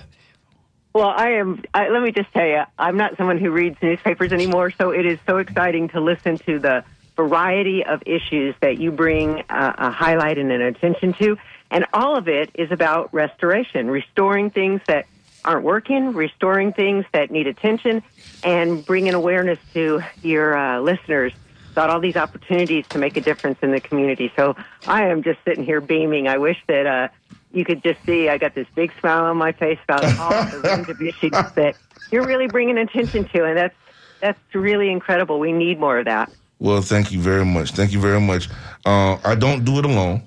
[0.95, 1.61] Well, I am.
[1.73, 5.05] I, let me just tell you, I'm not someone who reads newspapers anymore, so it
[5.05, 6.85] is so exciting to listen to the
[7.17, 11.37] variety of issues that you bring uh, a highlight and an attention to.
[11.69, 15.05] And all of it is about restoration, restoring things that
[15.43, 18.01] aren't working, restoring things that need attention,
[18.41, 21.33] and bringing awareness to your uh, listeners
[21.73, 24.31] about all these opportunities to make a difference in the community.
[24.37, 24.55] So
[24.87, 26.29] I am just sitting here beaming.
[26.29, 27.07] I wish that uh,
[27.55, 30.61] you could just see I got this big smile on my face about all the
[30.67, 31.75] range of issues that
[32.11, 33.75] you're really bringing attention to, and that's
[34.21, 35.39] that's really incredible.
[35.39, 36.31] We need more of that.
[36.59, 37.71] Well, thank you very much.
[37.71, 38.49] Thank you very much.
[38.85, 40.23] Uh, I don't do it alone.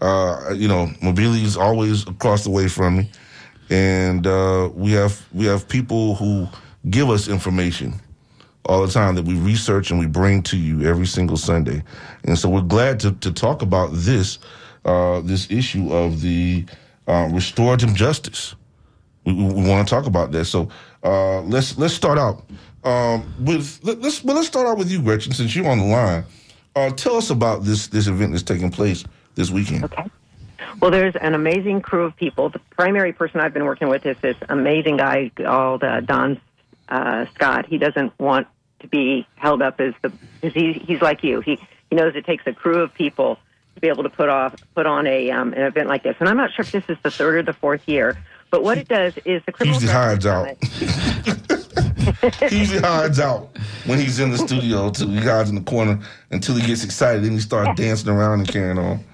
[0.00, 3.10] Uh, you know, Mobili is always across the way from me,
[3.70, 6.46] and uh, we have we have people who
[6.88, 8.00] give us information
[8.66, 11.82] all the time that we research and we bring to you every single Sunday.
[12.24, 14.38] And so we're glad to, to talk about this
[14.84, 16.64] uh, this issue of the
[17.06, 18.54] uh, restorative justice.
[19.24, 20.46] We, we, want to talk about that.
[20.46, 20.68] So
[21.02, 22.44] uh, let's let's start out
[22.84, 25.84] um, with let, let's well let's start out with you, Gretchen, since you're on the
[25.84, 26.24] line.
[26.76, 29.84] Uh, tell us about this this event that's taking place this weekend.
[29.84, 30.04] Okay.
[30.80, 32.50] Well, there's an amazing crew of people.
[32.50, 36.40] The primary person I've been working with is this amazing guy called uh, Don
[36.88, 37.66] uh, Scott.
[37.66, 38.46] He doesn't want
[38.80, 40.10] to be held up as the
[40.40, 41.40] because he, he's like you.
[41.40, 41.58] He
[41.90, 43.38] he knows it takes a crew of people
[43.78, 46.16] to be able to put off put on a um, an event like this.
[46.20, 48.18] And I'm not sure if this is the third or the fourth year,
[48.50, 50.56] but what it does is the criminal Usually hides out.
[50.64, 50.86] He
[52.58, 54.90] usually hides out when he's in the studio.
[54.90, 55.08] Too.
[55.08, 57.24] He hides in the corner until he gets excited.
[57.24, 59.04] Then he starts dancing around and carrying on.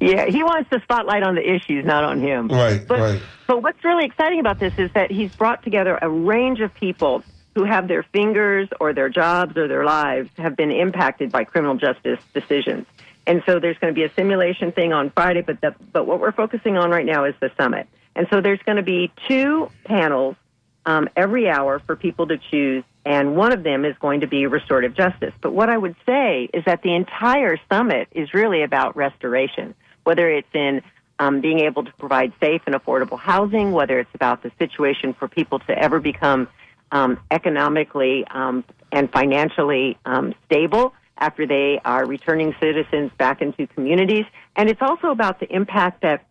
[0.00, 2.48] Yeah, he wants the spotlight on the issues, not on him.
[2.48, 3.22] Right, but, right.
[3.48, 7.24] But what's really exciting about this is that he's brought together a range of people
[7.54, 11.74] who have their fingers or their jobs or their lives have been impacted by criminal
[11.74, 12.86] justice decisions.
[13.28, 16.18] And so there's going to be a simulation thing on Friday, but the, but what
[16.18, 17.86] we're focusing on right now is the summit.
[18.16, 20.34] And so there's going to be two panels
[20.86, 24.46] um, every hour for people to choose, and one of them is going to be
[24.46, 25.34] restorative justice.
[25.42, 30.30] But what I would say is that the entire summit is really about restoration, whether
[30.30, 30.80] it's in
[31.18, 35.28] um, being able to provide safe and affordable housing, whether it's about the situation for
[35.28, 36.48] people to ever become
[36.92, 44.24] um, economically um, and financially um, stable after they are returning citizens back into communities.
[44.56, 46.24] And it's also about the impact that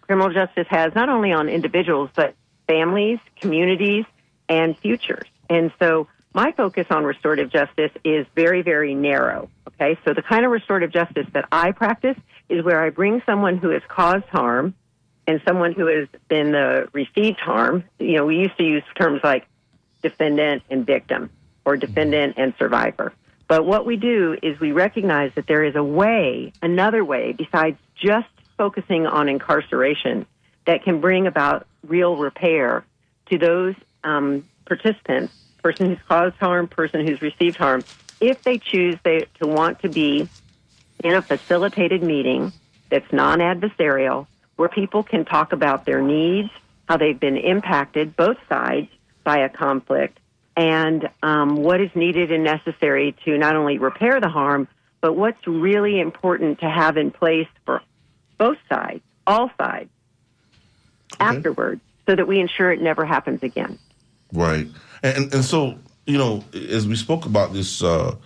[0.00, 2.34] criminal justice has not only on individuals, but
[2.66, 4.04] families, communities,
[4.48, 5.28] and futures.
[5.48, 9.48] And so my focus on restorative justice is very, very narrow.
[9.68, 12.16] Okay, so the kind of restorative justice that I practice
[12.48, 14.74] is where I bring someone who has caused harm
[15.26, 17.84] and someone who has been the received harm.
[17.98, 19.46] You know, we used to use terms like
[20.02, 21.30] defendant and victim
[21.64, 23.12] or defendant and survivor.
[23.48, 27.78] But what we do is we recognize that there is a way, another way, besides
[27.94, 28.28] just
[28.58, 30.26] focusing on incarceration,
[30.64, 32.84] that can bring about real repair
[33.30, 35.32] to those um, participants,
[35.62, 37.84] person who's caused harm, person who's received harm,
[38.20, 40.28] if they choose they, to want to be
[41.04, 42.52] in a facilitated meeting
[42.90, 46.50] that's non adversarial, where people can talk about their needs,
[46.88, 48.88] how they've been impacted, both sides,
[49.22, 50.18] by a conflict,
[50.56, 54.68] and um, what is needed and necessary to not only repair the harm,
[55.00, 57.82] but what's really important to have in place for
[58.38, 59.90] both sides, all sides,
[61.20, 63.78] afterwards, so that we ensure it never happens again.
[64.32, 64.66] Right.
[65.02, 68.16] And and so, you know, as we spoke about this uh,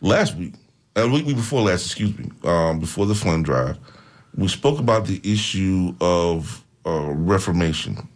[0.00, 0.54] last week,
[0.96, 3.78] uh, week before last, excuse me, um, before the Flynn drive,
[4.34, 8.08] we spoke about the issue of uh, reformation,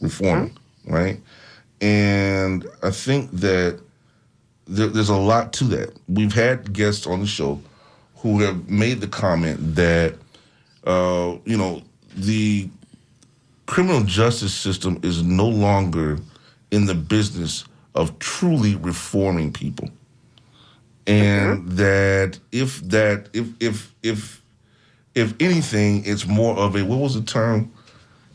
[0.00, 0.94] reform, Mm-hmm.
[0.94, 1.20] right?
[1.80, 3.80] And I think that
[4.66, 5.96] there, there's a lot to that.
[6.08, 7.60] We've had guests on the show
[8.16, 10.14] who have made the comment that,
[10.84, 11.82] uh, you know,
[12.14, 12.68] the
[13.66, 16.18] criminal justice system is no longer
[16.70, 17.64] in the business
[17.94, 19.88] of truly reforming people.
[21.06, 24.42] And that if that if if if
[25.14, 27.72] if anything it's more of a what was the term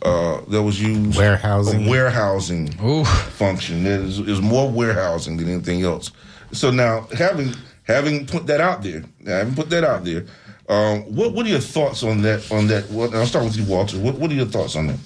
[0.05, 1.87] uh, that was used Warehousing.
[1.87, 3.07] Warehousing Oof.
[3.07, 6.11] function it is, is more warehousing than anything else
[6.51, 10.25] so now having having put that out there having put that out there
[10.67, 13.65] um, what what are your thoughts on that on that what, I'll start with you
[13.65, 14.99] Walter what, what are your thoughts on that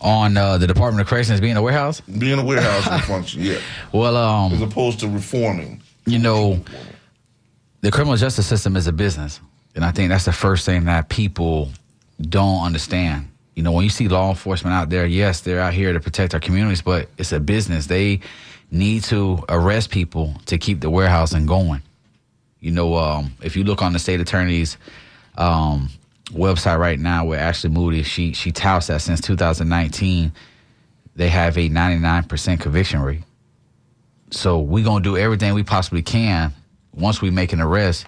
[0.00, 2.00] On uh, the Department of Corrections being a warehouse?
[2.02, 3.60] being a warehouse function yeah
[3.92, 6.62] Well, um, as opposed to reforming you know,
[7.80, 9.40] the criminal justice system is a business.
[9.74, 11.70] And I think that's the first thing that people
[12.20, 13.28] don't understand.
[13.54, 16.34] You know, when you see law enforcement out there, yes, they're out here to protect
[16.34, 17.86] our communities, but it's a business.
[17.86, 18.20] They
[18.70, 21.82] need to arrest people to keep the warehousing going.
[22.60, 24.76] You know, um, if you look on the state attorney's
[25.36, 25.88] um,
[26.30, 30.32] website right now, where Ashley Moody, she she touts that since 2019,
[31.14, 33.22] they have a 99% conviction rate.
[34.30, 36.52] So we're gonna do everything we possibly can
[36.92, 38.06] once we make an arrest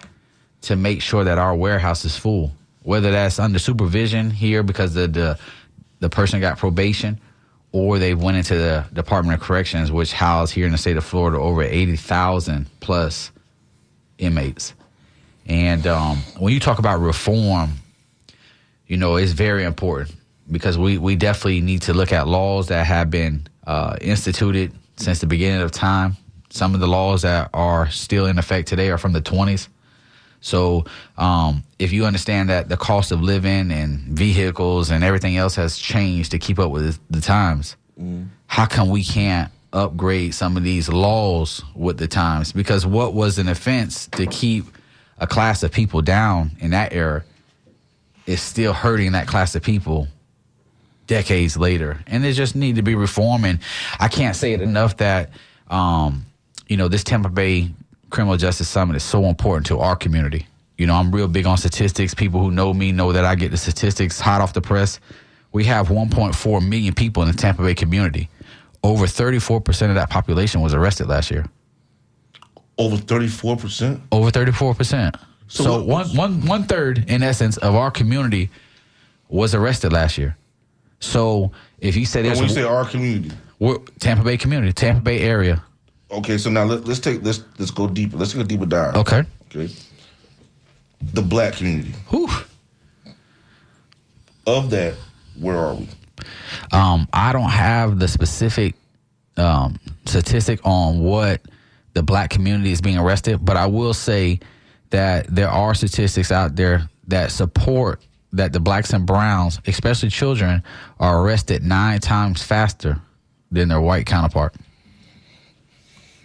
[0.61, 2.51] to make sure that our warehouse is full.
[2.87, 5.39] Whether that's under supervision here because the the,
[5.99, 7.19] the person got probation,
[7.73, 11.03] or they went into the Department of Corrections, which house here in the state of
[11.03, 13.33] Florida over eighty thousand plus
[14.17, 14.73] inmates.
[15.47, 17.71] And um, when you talk about reform,
[18.85, 20.15] you know, it's very important
[20.49, 25.19] because we, we definitely need to look at laws that have been uh, instituted since
[25.19, 26.15] the beginning of time.
[26.51, 29.67] Some of the laws that are still in effect today are from the 20s.
[30.41, 30.85] So
[31.17, 35.77] um, if you understand that the cost of living and vehicles and everything else has
[35.77, 37.75] changed to keep up with the times,
[38.47, 42.51] how come we can't upgrade some of these laws with the times?
[42.51, 44.65] Because what was an offense to keep
[45.19, 47.23] a class of people down in that era
[48.25, 50.07] is still hurting that class of people
[51.07, 51.99] decades later.
[52.05, 53.45] And there just need to be reform.
[53.45, 53.59] And
[53.99, 55.31] I can't say it enough that,
[55.69, 56.25] um,
[56.67, 57.71] you know, this Tampa Bay
[58.09, 60.47] Criminal Justice Summit is so important to our community.
[60.77, 62.13] You know, I'm real big on statistics.
[62.13, 64.99] People who know me know that I get the statistics hot off the press.
[65.51, 68.29] We have 1.4 million people in the Tampa Bay community.
[68.83, 71.45] Over 34% of that population was arrested last year.
[72.77, 75.19] over 34% Over 34%.
[75.47, 78.49] So So, one, one, one third, in essence, of our community
[79.29, 80.37] was arrested last year.
[80.99, 85.01] So if you say there's when you say our community, We're, Tampa Bay community, Tampa
[85.01, 85.63] Bay area.
[86.09, 88.17] Okay, so now let, let's take let's let's go deeper.
[88.17, 88.95] Let's take a deeper dive.
[88.95, 89.23] Okay.
[89.49, 89.73] Okay.
[91.13, 91.93] The black community.
[92.09, 92.29] Whew.
[94.45, 94.93] Of that,
[95.37, 95.89] where are we?
[96.71, 98.75] Um, I don't have the specific
[99.35, 101.41] um, statistic on what
[101.93, 104.39] the black community is being arrested, but I will say
[104.91, 108.01] that there are statistics out there that support
[108.33, 110.63] that the blacks and browns, especially children,
[110.99, 112.99] are arrested nine times faster
[113.51, 114.55] than their white counterpart.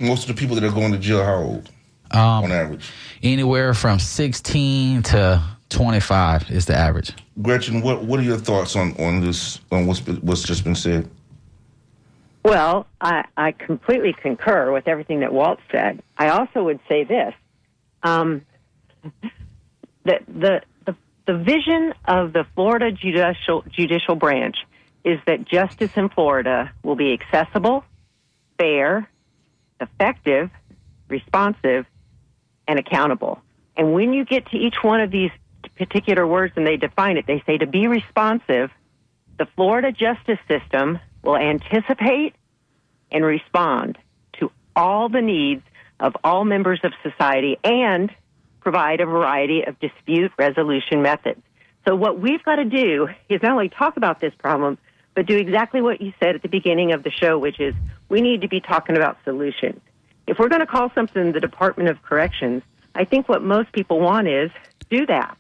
[0.03, 1.71] Most of the people that are going to jail, how old?
[2.11, 2.91] Um, on average.
[3.23, 7.13] Anywhere from 16 to 25 is the average.
[7.41, 10.75] Gretchen, what what are your thoughts on on this on what's been, what's just been
[10.75, 11.09] said?
[12.45, 16.03] Well, I, I completely concur with everything that Walt said.
[16.19, 17.33] I also would say this:
[18.03, 18.43] um,
[20.05, 20.97] that the, the
[21.27, 24.57] the vision of the Florida judicial judicial branch
[25.05, 27.85] is that justice in Florida will be accessible,
[28.59, 29.09] fair,
[29.83, 30.51] effective,
[31.09, 31.87] responsive,
[32.67, 33.41] and accountable.
[33.77, 35.31] And when you get to each one of these
[35.77, 38.71] particular words and they define it, they say to be responsive,
[39.39, 42.35] the Florida justice system will anticipate
[43.11, 43.99] and respond
[44.39, 45.63] to all the needs
[46.01, 48.11] of all members of society and
[48.61, 51.41] provide a variety of dispute resolution methods.
[51.87, 54.79] So what we've got to do is not only talk about this problem,
[55.15, 57.75] but do exactly what you said at the beginning of the show, which is
[58.13, 59.81] we need to be talking about solutions.
[60.27, 62.63] If we're going to call something the Department of Corrections,
[62.95, 64.51] I think what most people want is
[64.91, 65.39] do that.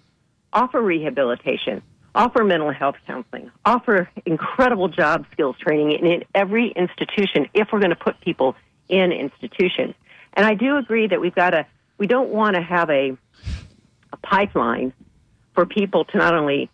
[0.55, 1.83] Offer rehabilitation,
[2.15, 7.91] offer mental health counseling, offer incredible job skills training in, every institution if we're going
[7.91, 8.57] to put people
[8.89, 9.95] in institutions.
[10.33, 11.67] And I do agree that we've got to,
[11.99, 13.15] we don't want to have a,
[14.15, 14.95] a pipeline
[15.55, 16.71] for people to not only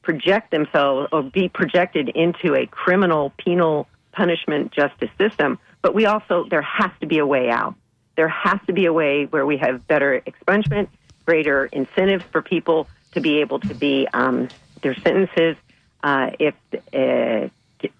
[0.00, 6.44] project themselves or be projected into a criminal penal punishment justice system, but we also,
[6.48, 7.74] there has to be a way out.
[8.16, 10.88] There has to be a way where we have better expungement,
[11.26, 14.48] greater incentives for people to be able to be, um,
[14.82, 15.56] their sentences,
[16.02, 16.54] uh, if,
[16.92, 17.48] uh,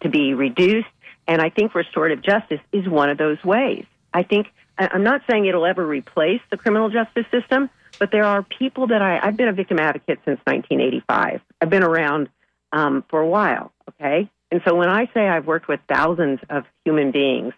[0.01, 0.89] to, be reduced.
[1.27, 3.85] And I think restorative justice is one of those ways.
[4.13, 4.49] I think,
[4.79, 9.03] I'm not saying it'll ever replace the criminal justice system, but there are people that
[9.03, 11.41] I, I've been a victim advocate since 1985.
[11.61, 12.29] I've been around
[12.73, 14.31] um, for a while, okay?
[14.51, 17.55] And so when I say I've worked with thousands of human beings,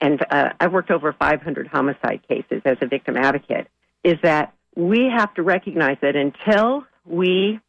[0.00, 3.68] and uh, I've worked over 500 homicide cases as a victim advocate,
[4.02, 7.60] is that we have to recognize that until we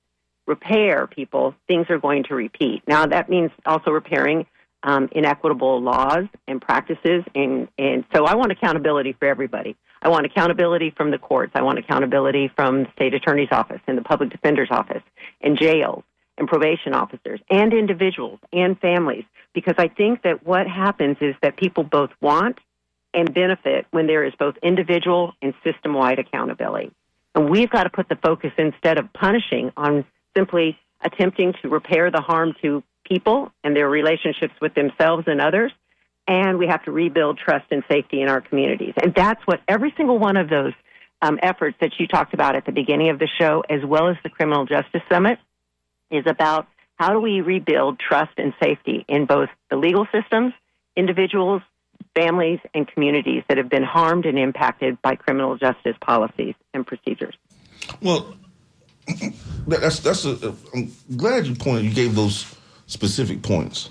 [0.45, 2.83] repair people, things are going to repeat.
[2.87, 4.45] Now, that means also repairing
[4.83, 7.23] um, inequitable laws and practices.
[7.33, 9.75] And, and so I want accountability for everybody.
[10.01, 11.53] I want accountability from the courts.
[11.55, 15.01] I want accountability from the state attorney's office and the public defender's office
[15.41, 16.03] and jails
[16.37, 19.23] and probation officers and individuals and families.
[19.53, 22.59] Because I think that what happens is that people both want
[23.13, 26.91] and benefit when there is both individual and system wide accountability.
[27.33, 30.05] And we've got to put the focus instead of punishing on
[30.35, 35.71] simply attempting to repair the harm to people and their relationships with themselves and others.
[36.27, 38.93] And we have to rebuild trust and safety in our communities.
[39.01, 40.73] And that's what every single one of those
[41.21, 44.17] um, efforts that you talked about at the beginning of the show, as well as
[44.23, 45.39] the Criminal Justice Summit,
[46.11, 50.53] is about how do we rebuild trust and safety in both the legal systems,
[50.95, 51.61] individuals,
[52.15, 57.35] families, and communities that have been harmed and impacted by criminal justice policies and procedures.
[58.01, 58.35] Well,
[59.67, 60.55] that's that's a.
[60.73, 61.85] I'm glad you pointed.
[61.85, 62.55] You gave those
[62.87, 63.89] specific points.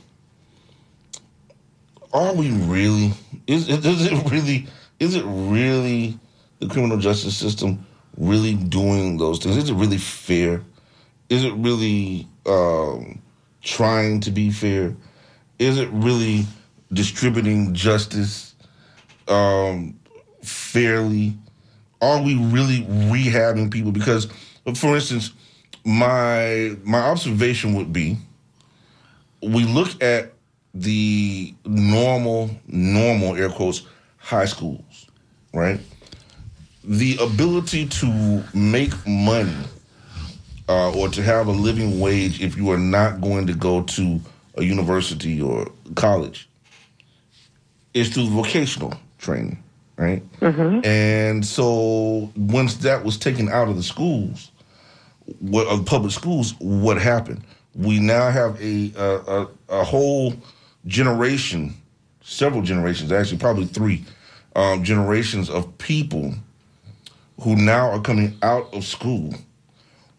[2.13, 3.13] Are we really?
[3.47, 4.67] Is is it really?
[4.99, 6.19] Is it really
[6.61, 7.87] the criminal justice system
[8.17, 9.57] really doing those things?
[9.57, 10.63] Is it really fair?
[11.29, 13.21] Is it really um,
[13.63, 14.95] trying to be fair?
[15.59, 16.47] Is it really
[16.93, 18.55] distributing justice
[19.29, 19.99] um,
[20.43, 21.37] fairly?
[22.01, 23.93] Are we really rehabbing people?
[23.93, 24.29] Because,
[24.75, 25.33] for instance,
[25.85, 28.17] my my observation would be
[29.43, 30.33] we look at
[30.73, 35.07] the normal normal air quotes high schools
[35.53, 35.79] right
[36.83, 39.55] the ability to make money
[40.69, 44.21] uh, or to have a living wage if you are not going to go to
[44.57, 46.49] a university or college
[47.93, 49.63] is through vocational training
[49.97, 50.23] right
[50.85, 54.51] and so once that was taken out of the schools
[55.41, 57.43] what of public schools, what happened?
[57.75, 60.35] We now have a a, a a whole
[60.87, 61.75] generation,
[62.23, 64.05] several generations, actually probably three
[64.55, 66.35] um, generations of people
[67.41, 69.35] who now are coming out of school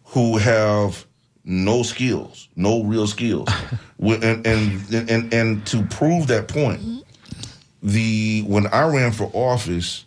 [0.06, 1.06] who have
[1.44, 3.48] no skills, no real skills.
[3.98, 6.82] And, and and and to prove that point,
[7.82, 10.04] the when I ran for office,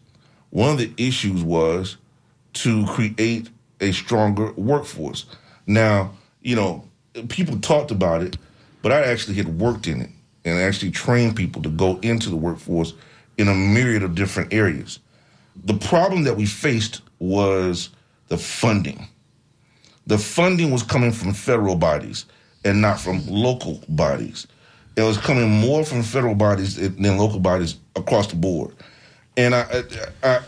[0.51, 1.97] one of the issues was
[2.53, 3.49] to create
[3.81, 5.25] a stronger workforce.
[5.65, 6.87] Now, you know,
[7.29, 8.37] people talked about it,
[8.83, 10.09] but I actually had worked in it
[10.45, 12.93] and actually trained people to go into the workforce
[13.39, 14.99] in a myriad of different areas.
[15.55, 17.89] The problem that we faced was
[18.27, 19.07] the funding.
[20.09, 22.25] The funding was coming from federal bodies
[22.65, 24.47] and not from local bodies.
[24.95, 28.75] It was coming more from federal bodies than local bodies across the board.
[29.37, 29.83] And I,
[30.23, 30.41] I, I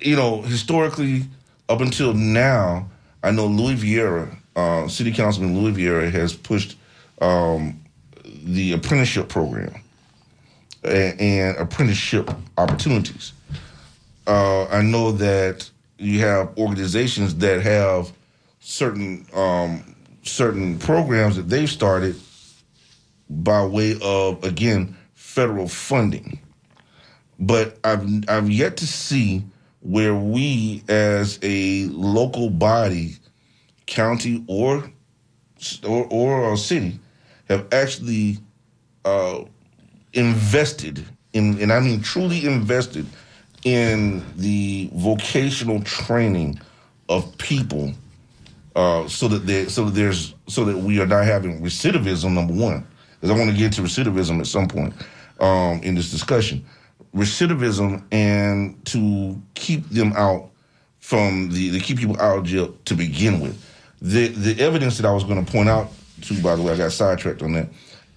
[0.00, 1.26] you know, historically,
[1.68, 2.88] up until now,
[3.22, 6.76] I know Louis Viera, uh, City Councilman Louis Viera, has pushed
[7.20, 7.80] um,
[8.24, 9.80] the apprenticeship program
[10.82, 12.28] and, and apprenticeship
[12.58, 13.32] opportunities.
[14.26, 18.12] Uh, I know that you have organizations that have
[18.60, 22.16] certain um, certain programs that they've started
[23.28, 26.38] by way of again federal funding.
[27.38, 29.44] But I've I've yet to see
[29.80, 33.16] where we as a local body,
[33.86, 34.90] county or
[35.86, 36.98] or, or city,
[37.48, 38.38] have actually
[39.04, 39.44] uh,
[40.12, 43.06] invested in, and I mean truly invested
[43.64, 46.60] in the vocational training
[47.08, 47.92] of people,
[48.76, 52.32] uh, so that so that there's so that we are not having recidivism.
[52.32, 52.86] Number one,
[53.20, 54.94] because I want to get to recidivism at some point
[55.40, 56.64] um, in this discussion
[57.14, 60.50] recidivism and to keep them out
[61.00, 63.60] from the to keep people out of jail to begin with.
[64.00, 65.88] The the evidence that I was going to point out
[66.22, 67.68] to, by the way, I got sidetracked on that,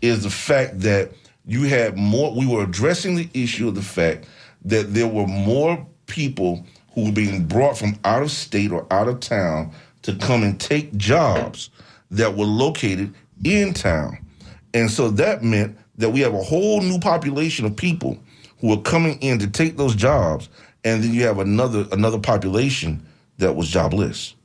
[0.02, 1.12] is the fact that
[1.46, 2.34] you had more.
[2.34, 4.28] We were addressing the issue of the fact
[4.66, 9.08] that there were more people who were being brought from out of state or out
[9.08, 9.74] of town
[10.04, 11.70] to come and take jobs
[12.12, 14.18] that were located in town,
[14.74, 18.18] and so that meant that we have a whole new population of people
[18.60, 20.50] who are coming in to take those jobs,
[20.84, 23.06] and then you have another another population
[23.38, 24.36] that was jobless.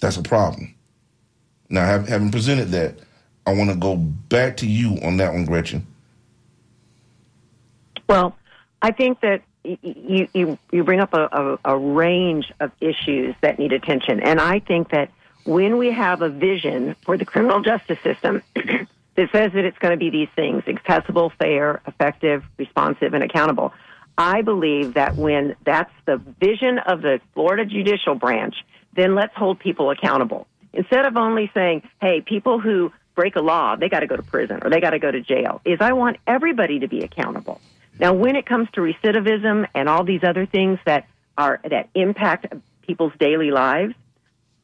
[0.00, 0.74] That's a problem.
[1.68, 2.98] Now, having presented that,
[3.46, 5.86] I want to go back to you on that one, Gretchen.
[8.08, 8.36] Well,
[8.82, 13.58] I think that you you, you bring up a, a, a range of issues that
[13.58, 15.10] need attention, and I think that
[15.44, 19.92] when we have a vision for the criminal justice system that says that it's going
[19.92, 23.72] to be these things accessible, fair, effective, responsive, and accountable.
[24.16, 28.54] I believe that when that's the vision of the Florida judicial branch,
[28.94, 30.46] then let's hold people accountable.
[30.72, 34.22] Instead of only saying, hey, people who break a law, they got to go to
[34.22, 37.60] prison or they got to go to jail, is I want everybody to be accountable.
[37.98, 41.06] Now, when it comes to recidivism and all these other things that
[41.38, 43.94] are that impact people's daily lives,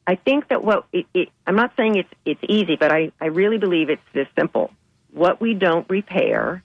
[0.05, 3.27] I think that what it, it, I'm not saying it's it's easy, but I, I
[3.27, 4.71] really believe it's this simple.
[5.13, 6.63] What we don't repair,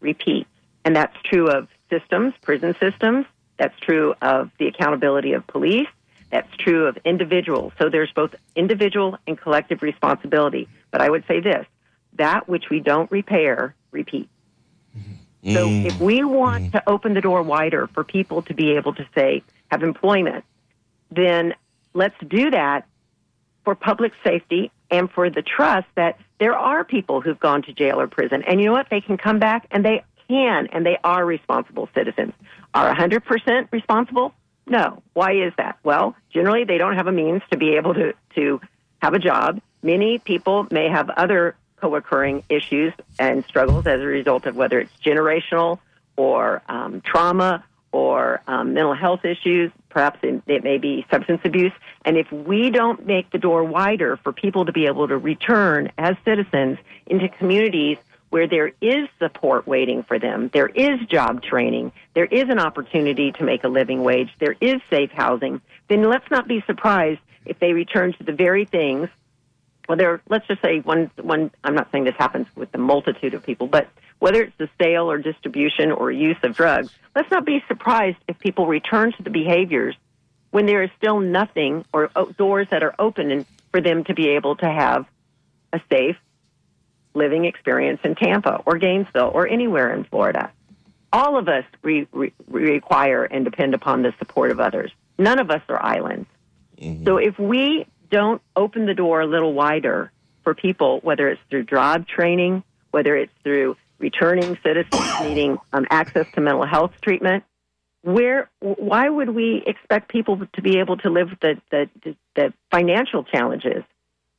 [0.00, 0.48] repeats,
[0.84, 3.26] and that's true of systems, prison systems.
[3.58, 5.88] That's true of the accountability of police.
[6.30, 7.72] That's true of individuals.
[7.78, 10.68] So there's both individual and collective responsibility.
[10.90, 11.66] But I would say this:
[12.14, 14.30] that which we don't repair, repeats.
[14.96, 15.12] Mm-hmm.
[15.52, 16.00] So if mm.
[16.00, 16.72] we want mm.
[16.72, 20.44] to open the door wider for people to be able to say have employment,
[21.10, 21.54] then
[21.94, 22.86] let's do that
[23.64, 28.00] for public safety and for the trust that there are people who've gone to jail
[28.00, 28.42] or prison.
[28.42, 28.88] And you know what?
[28.90, 32.32] They can come back and they can and they are responsible citizens.
[32.74, 34.34] Are 100% responsible?
[34.66, 35.02] No.
[35.14, 35.78] Why is that?
[35.84, 38.60] Well, generally they don't have a means to be able to, to
[39.00, 39.60] have a job.
[39.82, 44.92] Many people may have other co-occurring issues and struggles as a result of whether it's
[45.04, 45.78] generational
[46.16, 49.70] or um, trauma or um, mental health issues.
[49.88, 51.72] Perhaps it, it may be substance abuse.
[52.04, 55.90] And if we don't make the door wider for people to be able to return
[55.96, 57.98] as citizens into communities
[58.28, 63.32] where there is support waiting for them, there is job training, there is an opportunity
[63.32, 67.58] to make a living wage, there is safe housing, then let's not be surprised if
[67.60, 69.08] they return to the very things
[69.88, 70.20] well, there.
[70.28, 71.10] Let's just say one.
[71.20, 71.50] One.
[71.64, 75.10] I'm not saying this happens with the multitude of people, but whether it's the sale
[75.10, 79.30] or distribution or use of drugs, let's not be surprised if people return to the
[79.30, 79.94] behaviors
[80.50, 84.14] when there is still nothing or oh, doors that are open and for them to
[84.14, 85.06] be able to have
[85.72, 86.16] a safe
[87.14, 90.50] living experience in Tampa or Gainesville or anywhere in Florida.
[91.12, 94.92] All of us re- re- require and depend upon the support of others.
[95.18, 96.28] None of us are islands.
[96.80, 97.04] Mm-hmm.
[97.04, 101.64] So if we don't open the door a little wider for people, whether it's through
[101.64, 107.44] job training, whether it's through returning citizens needing um, access to mental health treatment,
[108.02, 111.88] where why would we expect people to be able to live the the,
[112.34, 113.82] the financial challenges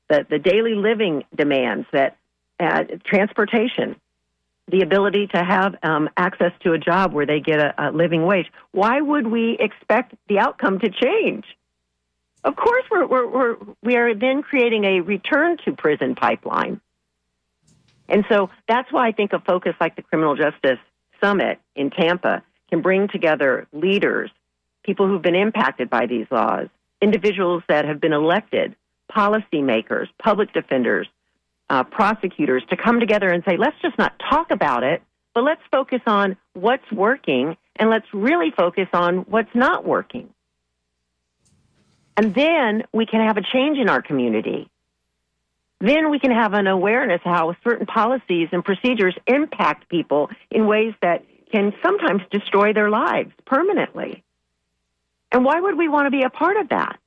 [0.09, 2.17] the, the daily living demands that
[2.59, 3.95] uh, transportation,
[4.69, 8.25] the ability to have um, access to a job where they get a, a living
[8.25, 8.47] wage.
[8.71, 11.45] Why would we expect the outcome to change?
[12.47, 16.79] Of course, we're, we're, we're, we are then creating a return to prison pipeline.
[18.07, 20.79] And so that's why I think a focus like the Criminal Justice
[21.21, 24.31] Summit in Tampa can bring together leaders,
[24.85, 26.69] people who've been impacted by these laws,
[27.01, 28.77] individuals that have been elected,
[29.11, 31.09] policymakers, public defenders,
[31.69, 35.01] uh, prosecutors to come together and say, let's just not talk about it,
[35.33, 40.29] but let's focus on what's working and let's really focus on what's not working.
[42.17, 44.69] And then we can have a change in our community.
[45.79, 50.95] Then we can have an awareness how certain policies and procedures impact people in ways
[51.03, 54.23] that can sometimes destroy their lives permanently.
[55.31, 56.99] And why would we want to be a part of that?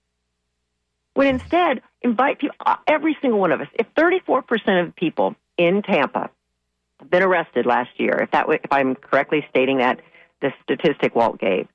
[1.15, 5.83] When instead, invite people, uh, every single one of us, if 34% of people in
[5.83, 6.31] Tampa
[7.01, 10.01] have been arrested last year, if, that, if I'm correctly stating that,
[10.41, 11.67] the statistic Walt gave,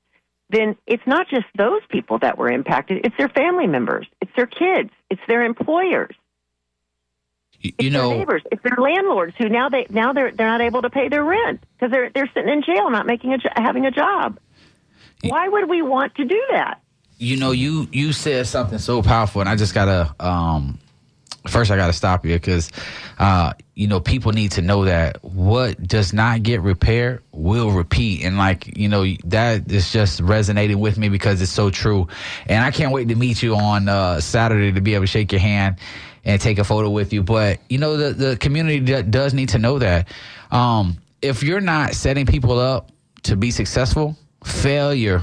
[0.50, 4.46] then it's not just those people that were impacted, it's their family members, it's their
[4.46, 6.14] kids, it's their employers.
[7.60, 8.42] You, It's know, their neighbors.
[8.52, 11.64] It's their landlords who now they now they're they're not able to pay their rent
[11.74, 14.38] because they're they're sitting in jail, not making a having a job.
[15.22, 16.80] Why would we want to do that?
[17.18, 20.78] you know, you you said something so powerful, and I just gotta um,
[21.46, 22.70] first I gotta stop you because
[23.18, 28.24] uh, you know people need to know that what does not get repaired will repeat,
[28.24, 32.08] and like you know that is just resonating with me because it's so true,
[32.46, 35.32] and I can't wait to meet you on uh, Saturday to be able to shake
[35.32, 35.76] your hand
[36.24, 37.22] and take a photo with you.
[37.22, 40.08] But you know the the community d- does need to know that
[40.50, 42.90] um, if you're not setting people up
[43.24, 45.22] to be successful, failure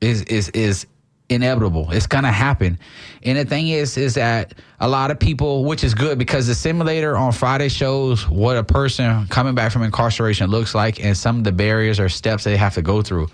[0.00, 0.86] is is is
[1.28, 1.90] inevitable.
[1.90, 2.78] It's gonna happen.
[3.22, 6.54] And the thing is, is that a lot of people, which is good because the
[6.54, 11.38] simulator on Friday shows what a person coming back from incarceration looks like and some
[11.38, 13.28] of the barriers or steps they have to go through.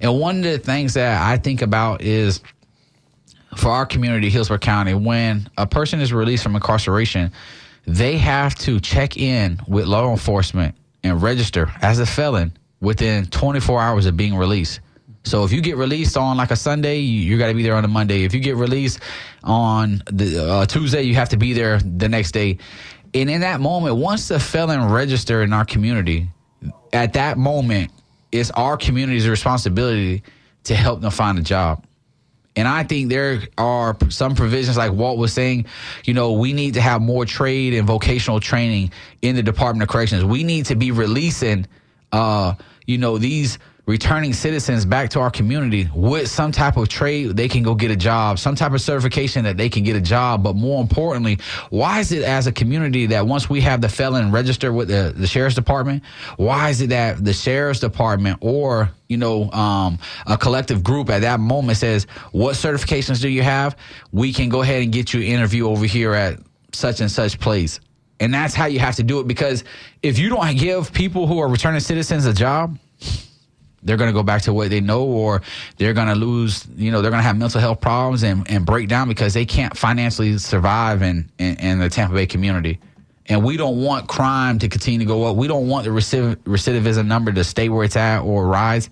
[0.00, 2.40] And one of the things that I think about is
[3.56, 7.32] for our community, Hillsborough County, when a person is released from incarceration,
[7.86, 13.80] they have to check in with law enforcement and register as a felon within 24
[13.80, 14.80] hours of being released.
[15.24, 17.74] So if you get released on like a Sunday, you, you got to be there
[17.74, 18.24] on a Monday.
[18.24, 19.00] If you get released
[19.44, 22.58] on the uh, Tuesday, you have to be there the next day.
[23.12, 26.28] And in that moment, once the felon register in our community,
[26.92, 27.90] at that moment,
[28.32, 30.22] it's our community's responsibility
[30.64, 31.84] to help them find a job.
[32.56, 35.66] And I think there are some provisions, like Walt was saying,
[36.04, 38.92] you know, we need to have more trade and vocational training
[39.22, 40.24] in the Department of Corrections.
[40.24, 41.66] We need to be releasing,
[42.12, 42.54] uh,
[42.86, 43.58] you know, these
[43.90, 47.90] returning citizens back to our community with some type of trade they can go get
[47.90, 50.42] a job some type of certification that they can get a job.
[50.42, 51.38] But more importantly
[51.70, 55.12] why is it as a community that once we have the felon register with the,
[55.16, 56.04] the sheriff's department
[56.36, 61.22] why is it that the sheriff's department or you know um, a collective group at
[61.22, 63.76] that moment says what certifications do you have?
[64.12, 66.38] We can go ahead and get you an interview over here at
[66.72, 67.80] such and such place.
[68.20, 69.64] And that's how you have to do it because
[70.02, 72.78] if you don't give people who are returning citizens a job
[73.82, 75.40] they're going to go back to what they know or
[75.78, 78.66] they're going to lose you know they're going to have mental health problems and, and
[78.66, 82.78] break down because they can't financially survive in, in, in the tampa bay community.
[83.26, 85.36] And we don't want crime to continue to go up.
[85.36, 88.90] We don't want the recidiv- recidivism number to stay where it's at or rise.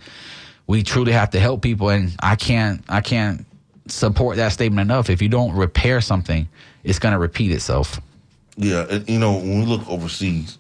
[0.69, 3.45] We truly have to help people and i can't i can't
[3.87, 5.11] support that statement enough.
[5.11, 6.49] If you don't repair something
[6.85, 8.01] it's going to repeat itself.
[8.57, 10.59] Yeah, and, you know, when we look overseas,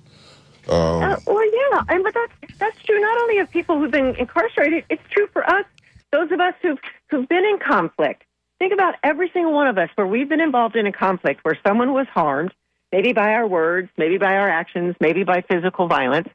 [0.68, 1.58] Uh, well, yeah,
[1.89, 4.85] and but that's that's true not only of people who've been incarcerated.
[4.89, 5.64] It's true for us,
[6.12, 6.79] those of us who've
[7.11, 8.25] who've been in conflict.
[8.59, 11.57] Think about every single one of us where we've been involved in a conflict where
[11.64, 12.53] someone was harmed,
[12.91, 16.29] maybe by our words, maybe by our actions, maybe by physical violence.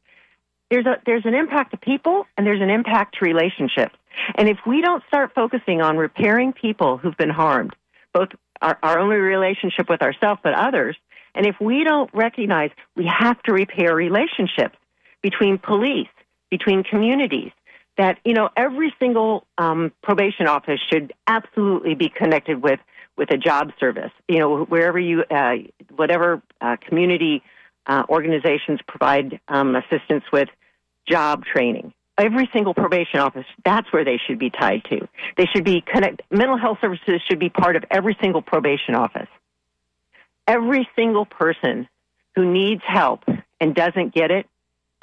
[0.72, 3.96] There's a there's an impact to people and there's an impact to relationships.
[4.36, 7.76] And if we don't start focusing on repairing people who've been harmed,
[8.14, 8.30] both
[8.62, 10.96] our, our own relationship with ourselves but others,
[11.36, 14.78] and if we don't recognize we have to repair relationships
[15.24, 16.10] between police,
[16.52, 17.52] between communities,
[17.98, 22.80] that, you know, every single um, probation office should absolutely be connected with,
[23.18, 24.12] with a job service.
[24.28, 25.56] You know, wherever you, uh,
[25.96, 27.42] whatever uh, community
[27.88, 30.50] uh, organizations provide um, assistance with
[31.08, 31.94] job training.
[32.20, 35.08] Every single probation office, that's where they should be tied to.
[35.36, 36.22] They should be connect.
[36.30, 39.28] Mental health services should be part of every single probation office
[40.48, 41.88] every single person
[42.36, 43.22] who needs help
[43.60, 44.48] and doesn't get it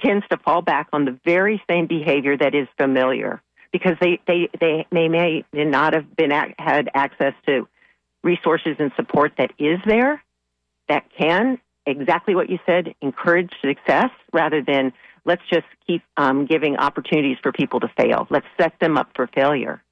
[0.00, 3.42] tends to fall back on the very same behavior that is familiar
[3.72, 7.68] because they, they, they, they may not have been had access to
[8.22, 10.22] resources and support that is there
[10.88, 14.92] that can exactly what you said encourage success rather than
[15.24, 18.26] let's just keep um, giving opportunities for people to fail.
[18.30, 19.82] Let's set them up for failure.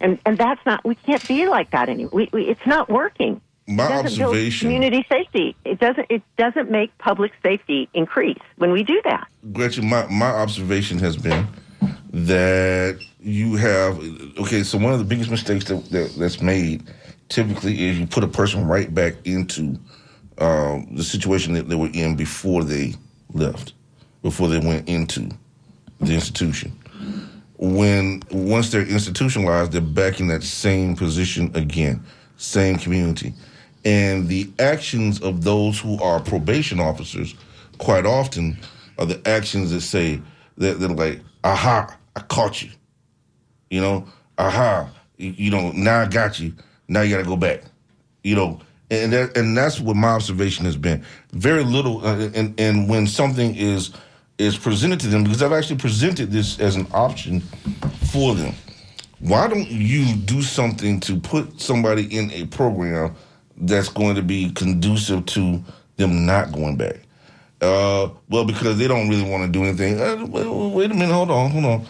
[0.00, 2.10] And and that's not we can't be like that anymore.
[2.12, 3.40] We, we, it's not working.
[3.68, 5.54] My it doesn't build observation, community safety.
[5.66, 9.28] It doesn't it doesn't make public safety increase when we do that.
[9.52, 11.46] Gretchen, my, my observation has been
[12.10, 13.98] that you have
[14.38, 14.62] okay.
[14.62, 16.84] So one of the biggest mistakes that, that that's made
[17.28, 19.78] typically is you put a person right back into
[20.38, 22.94] um, the situation that they were in before they
[23.34, 23.74] left,
[24.22, 25.28] before they went into
[26.00, 26.72] the institution.
[27.58, 32.02] When once they're institutionalized, they're back in that same position again,
[32.38, 33.34] same community,
[33.84, 37.34] and the actions of those who are probation officers
[37.78, 38.58] quite often
[38.98, 40.20] are the actions that say
[40.56, 42.70] that they're like, "Aha, I caught you,"
[43.70, 44.06] you know,
[44.36, 46.54] "Aha, you, know, now I got you.
[46.88, 47.62] Now you got to go back,"
[48.24, 48.60] you know,
[48.90, 51.04] and that, and that's what my observation has been.
[51.32, 53.90] Very little, uh, and and when something is
[54.38, 57.40] is presented to them, because I've actually presented this as an option
[58.12, 58.54] for them.
[59.20, 63.16] Why don't you do something to put somebody in a program
[63.60, 65.62] that's going to be conducive to
[65.96, 66.96] them not going back?
[67.60, 70.00] Uh, well, because they don't really want to do anything.
[70.00, 71.86] Uh, wait, a minute, hold on, hold on.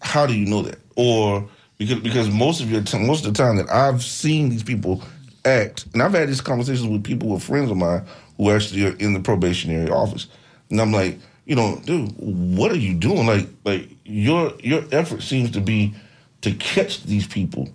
[0.00, 0.78] How do you know that?
[0.94, 1.48] Or
[1.78, 5.02] because because most of your t- most of the time that I've seen these people
[5.44, 8.04] act, and I've had these conversations with people with friends of mine
[8.36, 10.26] who actually are in the probationary office,
[10.70, 13.26] and I'm like, you know, dude, what are you doing?
[13.26, 15.94] Like, like your your effort seems to be
[16.42, 17.68] to catch these people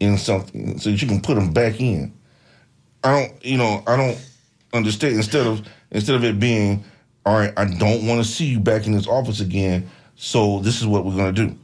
[0.00, 2.12] in something so that you can put them back in.
[3.04, 4.18] I don't, you know, I don't
[4.72, 5.14] understand.
[5.16, 6.84] Instead of instead of it being,
[7.24, 9.88] all right, I don't want to see you back in this office again.
[10.16, 11.56] So this is what we're gonna do.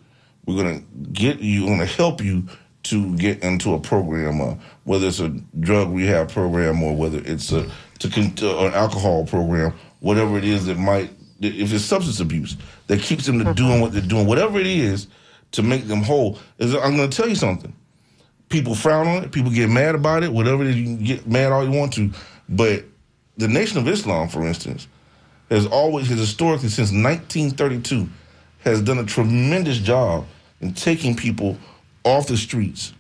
[0.47, 0.83] We're gonna
[1.13, 1.63] get you.
[1.65, 2.45] We're gonna help you
[2.85, 4.55] to get into a program, uh,
[4.85, 5.31] whether it's a
[5.61, 7.69] drug rehab program or whether it's a
[8.01, 11.11] to con- uh, an alcohol program, whatever it is that might,
[11.41, 12.57] if it's substance abuse
[12.87, 15.07] that keeps them to doing what they're doing, whatever it is
[15.53, 16.39] to make them whole.
[16.59, 17.75] Is I'm gonna tell you something
[18.55, 21.73] people frown on it, people get mad about it, whatever you get mad all you
[21.73, 22.09] want to.
[22.49, 22.85] But
[23.37, 24.87] the Nation of Islam, for instance,
[25.51, 28.09] has always, has historically, since 1932,
[28.61, 30.25] has done a tremendous job
[30.61, 31.59] in taking people
[32.05, 32.93] off the streets,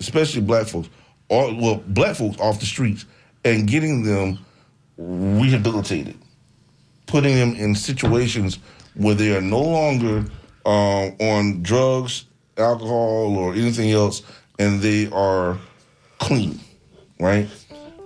[0.00, 0.88] especially black folks,
[1.28, 3.04] or, well, black folks off the streets,
[3.44, 4.38] and getting them
[4.96, 6.16] rehabilitated,
[7.04, 8.58] putting them in situations
[8.94, 10.24] where they are no longer
[10.64, 12.24] um, on drugs,
[12.56, 14.22] alcohol, or anything else,
[14.58, 15.58] and they are
[16.18, 16.58] clean,
[17.18, 17.48] right?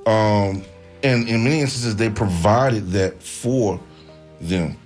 [0.07, 0.62] Um,
[1.03, 3.80] and in many instances, they provided that for
[4.40, 4.76] them.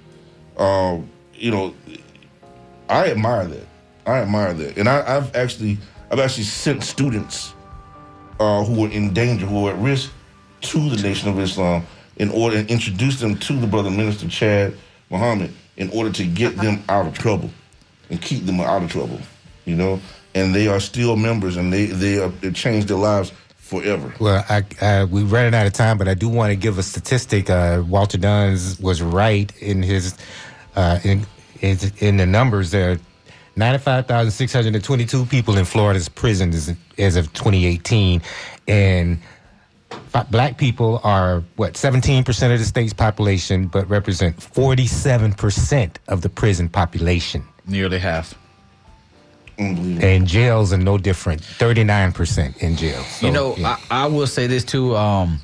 [0.56, 1.74] Um, you know,
[2.88, 3.66] I admire that.
[4.06, 5.78] I admire that, and I, I've actually,
[6.10, 7.54] I've actually sent students
[8.40, 10.10] uh, who are in danger, who are at risk,
[10.62, 11.86] to the Nation of Islam
[12.16, 14.74] in order and introduce them to the brother minister Chad
[15.10, 17.50] Muhammad in order to get them out of trouble
[18.10, 19.18] and keep them out of trouble.
[19.64, 20.00] You know,
[20.34, 24.12] and they are still members, and they they are it changed their lives forever.
[24.20, 26.82] Well, I, I, we running out of time, but I do want to give a
[26.82, 27.48] statistic.
[27.48, 30.16] Uh, Walter Dunn's was right in his
[30.76, 31.26] uh, in,
[31.60, 32.98] in in the numbers there.
[33.56, 38.22] 95,622 people in Florida's prisons as of 2018.
[38.68, 39.18] And
[40.30, 46.68] black people are, what, 17% of the state's population, but represent 47% of the prison
[46.68, 47.44] population.
[47.66, 48.34] Nearly half.
[49.60, 51.42] And jails are no different.
[51.42, 53.02] 39% in jail.
[53.02, 53.76] So, you know, yeah.
[53.90, 54.96] I, I will say this too.
[54.96, 55.38] Um,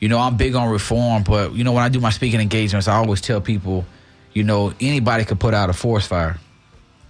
[0.00, 2.88] you know, I'm big on reform, but you know, when I do my speaking engagements,
[2.88, 3.84] I always tell people,
[4.32, 6.38] you know, anybody could put out a forest fire.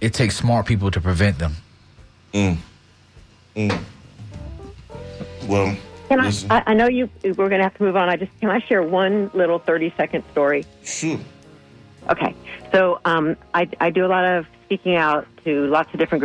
[0.01, 1.55] It takes smart people to prevent them.
[2.33, 2.57] Mm.
[3.55, 3.79] Mm.
[5.47, 5.77] Well,
[6.09, 6.63] Can I, I?
[6.67, 7.09] I know you.
[7.23, 8.09] We're going to have to move on.
[8.09, 10.65] I just can I share one little thirty second story?
[10.83, 11.19] sure.
[12.09, 12.33] Okay,
[12.71, 16.15] so um, I, I do a lot of speaking out to lots of different